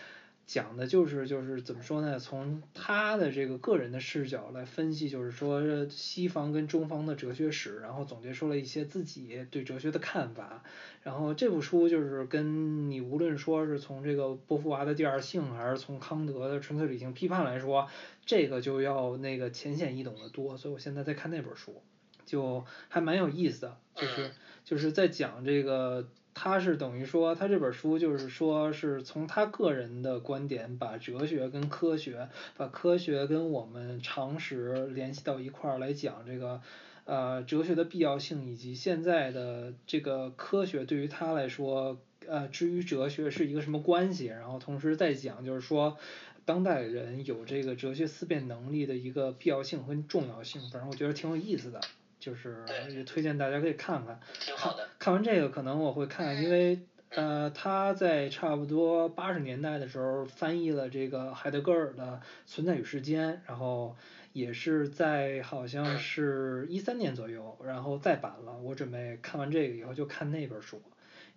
[0.46, 2.18] 讲的就是就是怎么说呢？
[2.20, 10.62] 从他的这个个人的视角来分析，就是说西方跟中方的哲学史，然后总结出了一些自己对哲学的看法。
[11.02, 17.88] 然后这部书就是跟你无论说是从这个波伏娃的第二性，还是从康德的纯粹理性批判来说，
[18.24, 20.56] 这个就要那个浅显易懂的多。
[20.56, 21.82] 所以我现在在看那本书。
[22.24, 24.30] 就还蛮有意思的，就是
[24.64, 36.60] 就是在讲这个，他是等于说他这本书就是说是从他个人的观点，把哲学跟科学，把科学跟我们常识联系到一块儿来讲这个，
[37.04, 45.96] 呃，哲学的必要性以及现在的这个科学对于他来说，呃，至于哲学是一个什么关系，然后同时再讲就是说。
[46.44, 51.80] 当代人有这个哲学思辨能力的一个必要性和重要性，反正我觉得挺有意思的。
[52.22, 54.20] 就是也推荐大家可以看看。
[54.38, 54.88] 挺好的。
[54.96, 62.04] 看完这个可能我会看，因为呃他在差不多八十年代的时候翻译了这个海德格尔的
[62.46, 63.96] 《存在与时间》，然后
[64.32, 68.56] 也是在好像是一三年左右，然后再版了。
[68.62, 70.80] 我准备看完这个以后就看那本书，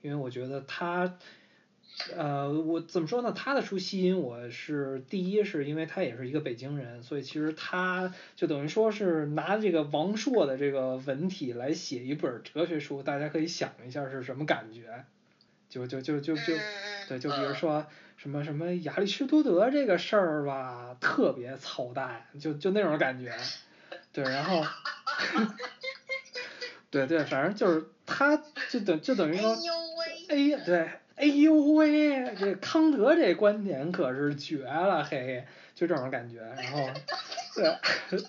[0.03, 1.17] 因为我觉得他。
[2.15, 3.31] 呃，我怎么说呢？
[3.31, 15.05] 他的书吸引我是第一，是因为他也是一个北京人，所以其实他就等于说是拿这个王朔的这个文体来写一本哲学书，大家可以想一下是什么感觉。
[15.69, 16.43] 就就就就就
[17.07, 17.87] 对，就比如说
[18.17, 23.33] 什么什么亚里士多德这个事儿吧，特别操蛋，就就那种感觉。
[24.11, 24.63] 对，然后，
[26.91, 29.57] 对对，反正就是他，就等就等于说，
[30.29, 30.89] 哎呀，对。
[31.15, 36.89] 哎呦喂，这康德这观点可是绝了嘿，就这种感觉，然后，
[37.55, 38.19] 对，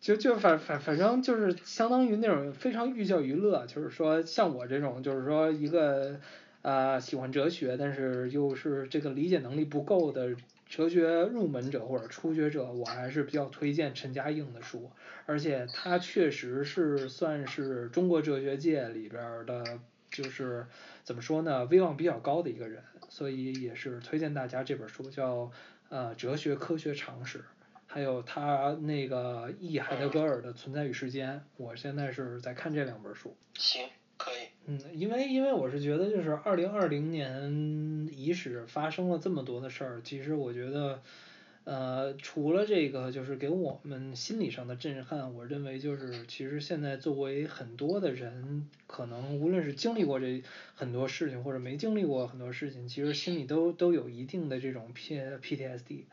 [0.00, 6.20] 就就反反反正就是相当于那种非常寓教于乐，就是说像我这种就是说一个
[6.62, 10.36] 啊喜欢哲学，但是又是这个理解能力不够的
[10.68, 14.88] 哲学入门者或者初学者，我还是比较推荐陈嘉映的书，
[15.26, 19.80] 而且他确实是算是中国哲学界里边的。
[20.10, 20.66] 就是
[21.04, 25.50] 怎么说呢，威望比较高的一个人，所以也是推荐大家这本书，叫
[25.88, 27.38] 呃《哲学科学常识》，
[27.86, 33.36] 还有他那个译海德格尔的《存在与时间》，我现在是在看这两本书。
[33.54, 34.48] 行，可以。
[34.66, 41.02] 嗯，因为因为我是觉得就是二零二零年伊始发生了这么多的事儿，其实我觉得。
[41.68, 50.42] 呃，除了这个，就是给我们心理上的震撼，我认为就是其实现在作为很多的人，可能无论是经历过这
[50.74, 56.04] 很多事情，或者没经历过很多事情，其实心里都都有一定的这种 P PTSD，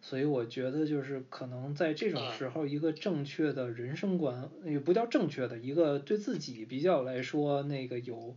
[0.00, 8.36] 所以我觉得就是可能在这种时候，一个正确的人生观，也不叫正确的，一个对自己比较来说那个有。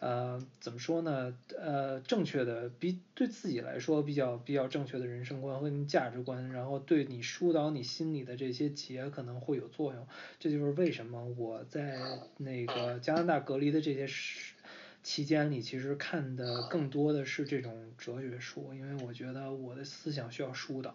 [0.00, 1.34] 呃，怎么说呢？
[1.56, 10.06] 呃，正确的比对自己来说比较比较正确的人生观和价值观，然后对你疏导你心里的这些结可能会有作用。
[10.38, 11.98] 这就是为什么我在
[12.36, 14.54] 那个加拿大隔离的这些时
[15.02, 20.94] 期间里，其实看的更多的是这种哲学书，因为我觉得我的思想需要疏导。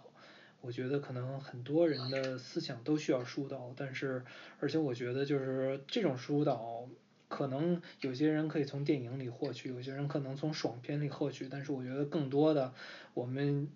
[0.61, 4.23] 我觉得可能很多人的思想都需要疏导，但是
[4.59, 6.87] 而且我觉得就是这种疏导。
[7.29, 12.73] 可能有些人可以从电影里获取，有些人可能从爽片里获取，但是我觉得更多的，
[13.13, 13.69] 我们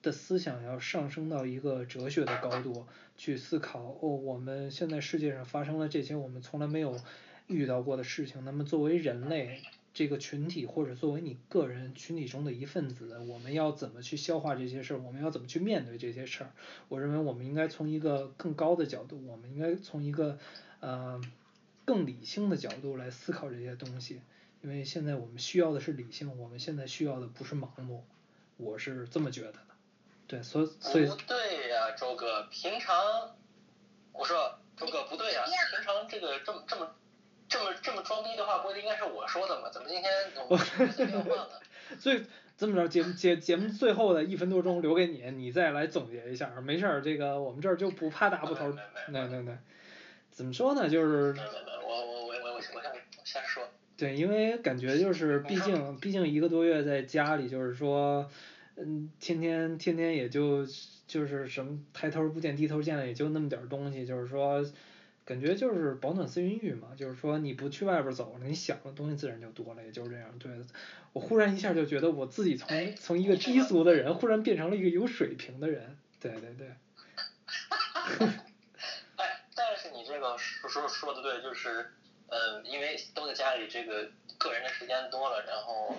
[0.00, 2.86] 的思想要上升到一个哲学的高度
[3.16, 3.98] 去思考。
[4.00, 6.96] 哦，我们现在世界上发生了这些我们从来没有
[7.48, 9.60] 遇到过的事情，那么作为人类
[9.92, 14.98] 这个群体，或者作为你个人群体中的一份子，我们要怎么去消化这些事儿？
[15.00, 16.52] 我们要怎么去面对这些事儿？
[16.88, 20.38] 我认为我们应该从一个更高的角度，我们应该从一个
[20.78, 21.20] 呃。
[21.90, 24.22] 更理性的角度来思考这些东西，
[24.62, 28.06] 因为现在我们需要的是理性，我们现在需要的不是盲目，
[28.58, 29.58] 我是这么觉得的。
[30.28, 33.34] 对，所以所以不对呀、周哥，平常
[34.12, 36.94] 我说周哥不对呀、平常这个这么这么
[37.48, 39.68] 这么这么装逼的话，不应该是我说的吗？
[39.72, 40.08] 怎么今天
[40.48, 40.64] 我们
[40.94, 41.60] 随变换了？
[41.98, 42.24] 所以
[42.56, 49.58] 这么着，节目节节目最后的一分多钟留给你，你再来总结一下，没事儿，这个我们这儿就不怕大不头，没没对对对，
[50.40, 51.42] 怎么说呢，就是我
[51.86, 52.60] 我我我我我我
[53.26, 53.68] 瞎说。
[53.98, 58.26] 对，因为感觉就是，毕竟毕竟一个多月在家里，就是说，
[58.76, 60.64] 嗯，天天天天也就
[61.06, 64.64] 就是什么抬头不见低头见的，也就那么点儿东西，就是说，
[65.26, 70.30] 感觉就是保暖思淫欲嘛，就是说你不去外边走了，你想的东西自然就多了，也就是这样。
[70.38, 70.50] 对，
[71.12, 75.98] 我忽然一下就觉得我自己从从一个低俗的人，忽然变成了一个有水平的人。
[76.18, 78.49] 对对对，哎，但是你这个
[80.60, 81.90] 说说说的对，就是，
[82.28, 85.96] 嗯，因为都在家里，这个个人的时间多了，然后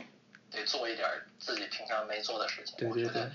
[0.51, 3.31] 得做一点儿自己平常没做的事情，对对对我觉得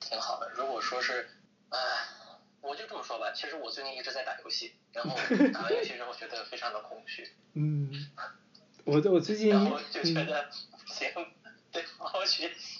[0.00, 0.50] 挺好的。
[0.50, 1.28] 如果说是，
[1.70, 1.78] 哎，
[2.60, 5.16] 我就这么说吧，其实我最近一直在打游戏，然后
[5.52, 7.90] 打完游戏之后觉得非常的空虚，嗯，
[8.84, 10.50] 我我最近 然后就觉嗯得
[10.86, 11.12] 行，
[11.72, 12.79] 得好好学习。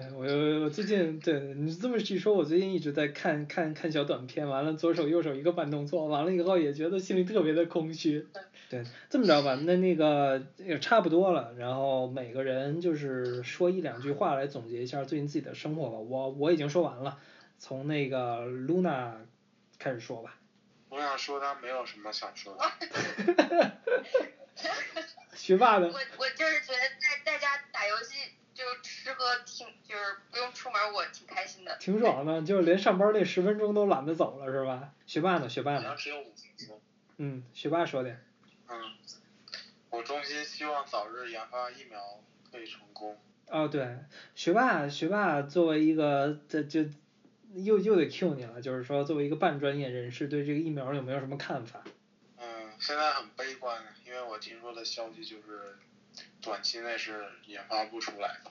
[0.00, 8.26] 对我我最近对你这么一说，我最近一直在看看看小短片，完了左手右手一个慢动作，完了以后也觉得心里特别的空虚。
[8.70, 15.98] 对，这么着吧，那那个也差不多了，然后每个人就是说一两句话来总结一下最近自己的生活吧。
[15.98, 17.18] 我我已经说完了，
[17.58, 19.12] 从那个 Luna
[19.78, 20.36] 开始说吧。
[20.88, 22.64] 我想说他没有什么想说的。
[25.36, 25.88] 学霸的？
[25.88, 28.14] 我我就是觉得在在家打游戏
[28.60, 31.74] 就吃喝挺就是不用出门，我挺开心的。
[31.78, 34.92] 挺爽的，就连上班那十分钟都懒得走了是吧？
[35.06, 35.48] 学霸呢？
[35.48, 35.96] 学霸呢好像？
[35.96, 36.80] 只有五分钟。
[37.16, 38.10] 嗯，学霸说的。
[38.68, 38.76] 嗯，
[39.88, 41.98] 我衷心希望早日研发疫苗
[42.52, 43.18] 可以成功。
[43.46, 43.96] 哦，对，
[44.34, 46.84] 学霸，学霸作为一个这就
[47.54, 51.82] 又又得 Q 你了，就是说作为一个半专业人士，对这个疫苗有没有什么看法？
[52.36, 55.76] 嗯，现在很悲观，因为我听说的消息就是，
[56.42, 58.50] 短期内是研发不出来的。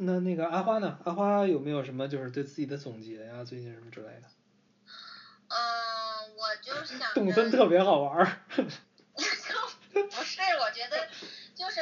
[0.00, 0.96] 那那个阿花呢？
[1.04, 4.22] 阿花有没有什么就是对自己的总结呀、最近什么之类的？
[5.48, 8.40] 嗯，我就想 动森特别好玩儿。
[9.16, 11.08] 不是，我觉得
[11.56, 11.80] 就是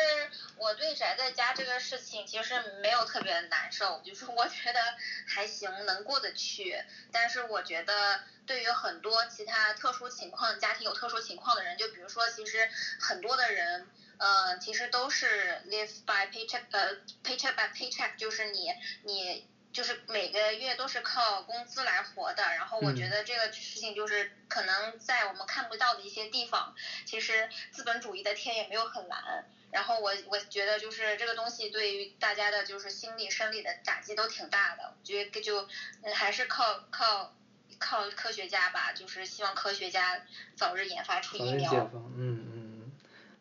[0.57, 4.80] 我对宅在家这个事情其实没有特别难受，就是我觉得
[5.26, 6.74] 还行，能过得去。
[7.12, 12.66] 但是我觉得对于很多其他特殊情况、家庭有特殊情况的人，就比如说，其实
[12.99, 13.86] 很多的人。
[14.19, 22.43] 呃，其实都是 live by paycheck，呃，paycheck by paycheck，就是你你就是每个月都是靠工资来活的。
[22.55, 29.45] 然后我觉嗯得这个事情就是可能在我们看不到的一些地方，其实资本主义的天也没有很蓝。
[29.71, 34.95] 然后我我觉得就是这个东西对于大家的就是心理生理的打击都挺大的。
[34.99, 35.67] 我觉得就
[36.03, 37.35] 嗯还是靠靠
[37.79, 40.23] 靠科学家吧，就是希望科学家
[40.57, 41.91] 早日研发出疫苗。
[42.17, 42.56] 嗯。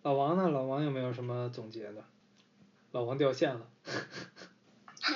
[0.05, 0.47] 老王呢？
[0.49, 2.05] 老王有没有什么总结的？
[2.91, 3.67] 老王掉线了。
[5.01, 5.09] 提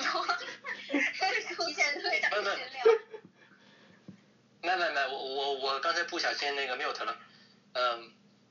[1.74, 2.82] 前退档不不闲聊。
[4.62, 7.16] 没没没，我我我刚才不小心那个 mute 了，
[7.74, 8.10] 嗯，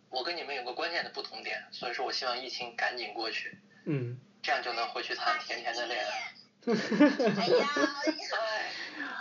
[0.10, 4.18] 我跟你们有个关键的不同点，所以说我希望疫情赶紧过去，嗯。
[4.42, 6.34] 这样就能回去谈甜甜的恋爱。
[6.66, 7.68] 哎呀，
[8.38, 8.72] 哎，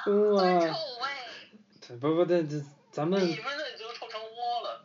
[0.06, 1.08] 哇，臭味。
[1.98, 4.37] 不不，这这咱们你们那就臭成窝了。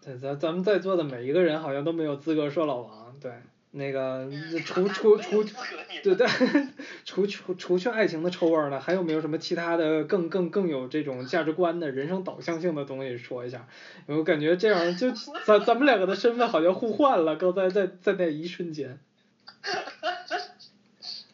[0.03, 3.31] 对咱咱们在座的每一个人好像都没有资格说老王，对，
[3.71, 6.27] 那个嗯 除除除资格你对对，
[7.05, 13.67] 除除除去爱情的臭味儿呢，还有没有什么其他的更更更有这种价值观的人生导向性的东西说一下？
[14.07, 15.11] 我感觉这样就
[15.45, 18.99] 咱咱们两个的身份好像互换了，刚才在在那一瞬间。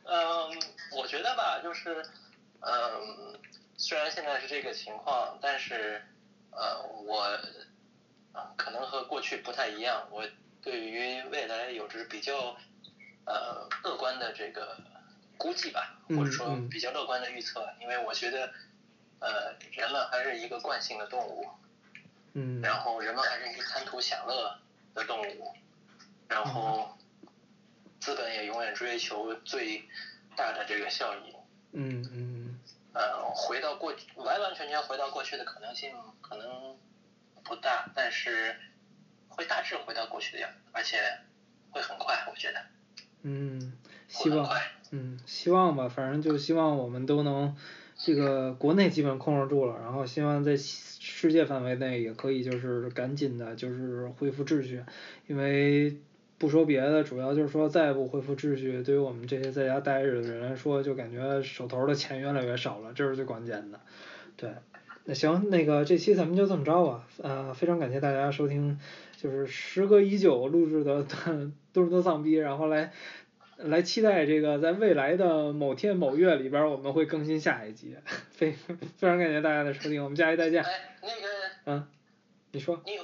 [0.04, 0.20] 嗯，
[0.96, 2.04] 我觉得吧，就是，
[2.62, 3.38] 嗯，
[3.78, 6.02] 虽然现在是这个情况，但是，
[6.52, 7.28] 呃，我，
[8.34, 10.28] 呃可能和过去不太一样，我
[10.62, 12.56] 对于未来有着比较，
[13.26, 14.78] 呃，乐观的这个
[15.38, 18.52] 估计吧，或者说比较乐观的预测，因为我觉得，
[19.20, 21.48] 呃，人们还是一个惯性的动物，
[22.34, 22.62] 嗯。
[22.62, 24.60] 然后人们还是一个贪图享乐
[24.94, 25.54] 的动物，
[26.28, 26.98] 然后
[28.00, 29.84] 资本也永远追求最
[30.36, 31.36] 大的这个效益。
[31.72, 32.60] 嗯嗯。
[32.92, 36.76] 呃，回到过去，完完全全回到过去的可能性可能
[37.50, 38.56] 不大，但是
[39.28, 40.98] 会大致回到过去的样子，而且
[41.72, 42.60] 会很快，我觉得
[43.24, 43.74] 嗯，
[44.08, 44.48] 希望。
[44.92, 47.56] 嗯希望吧，反正就希望我们都能
[47.96, 54.84] 这个国内基本控制住了，然后希望在世界范围内也可以就是赶紧的就是恢复秩序，
[55.28, 55.96] 因为
[56.40, 63.80] 不说别的，主要就是说再不恢复秩序，对于我们这些在家待着的人来说，就感觉手头的钱越来越少了，这是最关键的。
[64.36, 64.50] 对，
[65.10, 68.80] 那行，那个这期咱们就这么着吧，呃，非常感谢大家收听，
[69.18, 71.04] 就是时隔已久录制的
[71.74, 72.94] 都是多丧逼，然后来
[73.58, 77.96] 来期待这个在未来的某天某月里边我们会更新下一集，
[78.30, 80.64] 非非常感谢大家的收听，我们下期再见。
[80.64, 81.28] 哎，那个，
[81.66, 81.88] 嗯，
[82.52, 82.80] 你说。
[82.86, 83.00] 你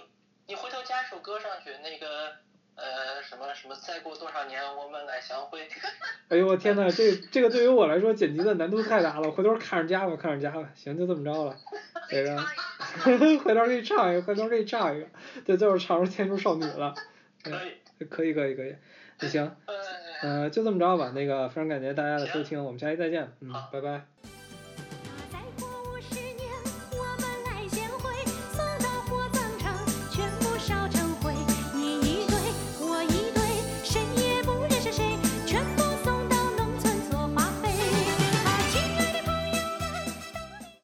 [0.45, 2.33] 你回头加首歌上去，那个
[2.75, 5.67] 呃什么什么，再过多少年我们来相会。
[6.29, 11.55] 哎呦我天呐，这这个对于我来说剪辑的难度太大了，回头看着加吧，看着加吧，行，就这么着了。
[12.09, 12.37] 这个，
[13.43, 15.07] 回头给你唱一个，回头给你唱一个，
[15.45, 16.93] 对，最后唱出《天竺少女》了。
[17.43, 18.05] 可以。
[18.09, 18.75] 可以可以可以，
[19.21, 19.55] 那行，
[20.21, 21.11] 呃，就这么着吧。
[21.15, 24.34] 那个非常感谢大家的收听，我们下期再见，嗯，拜拜。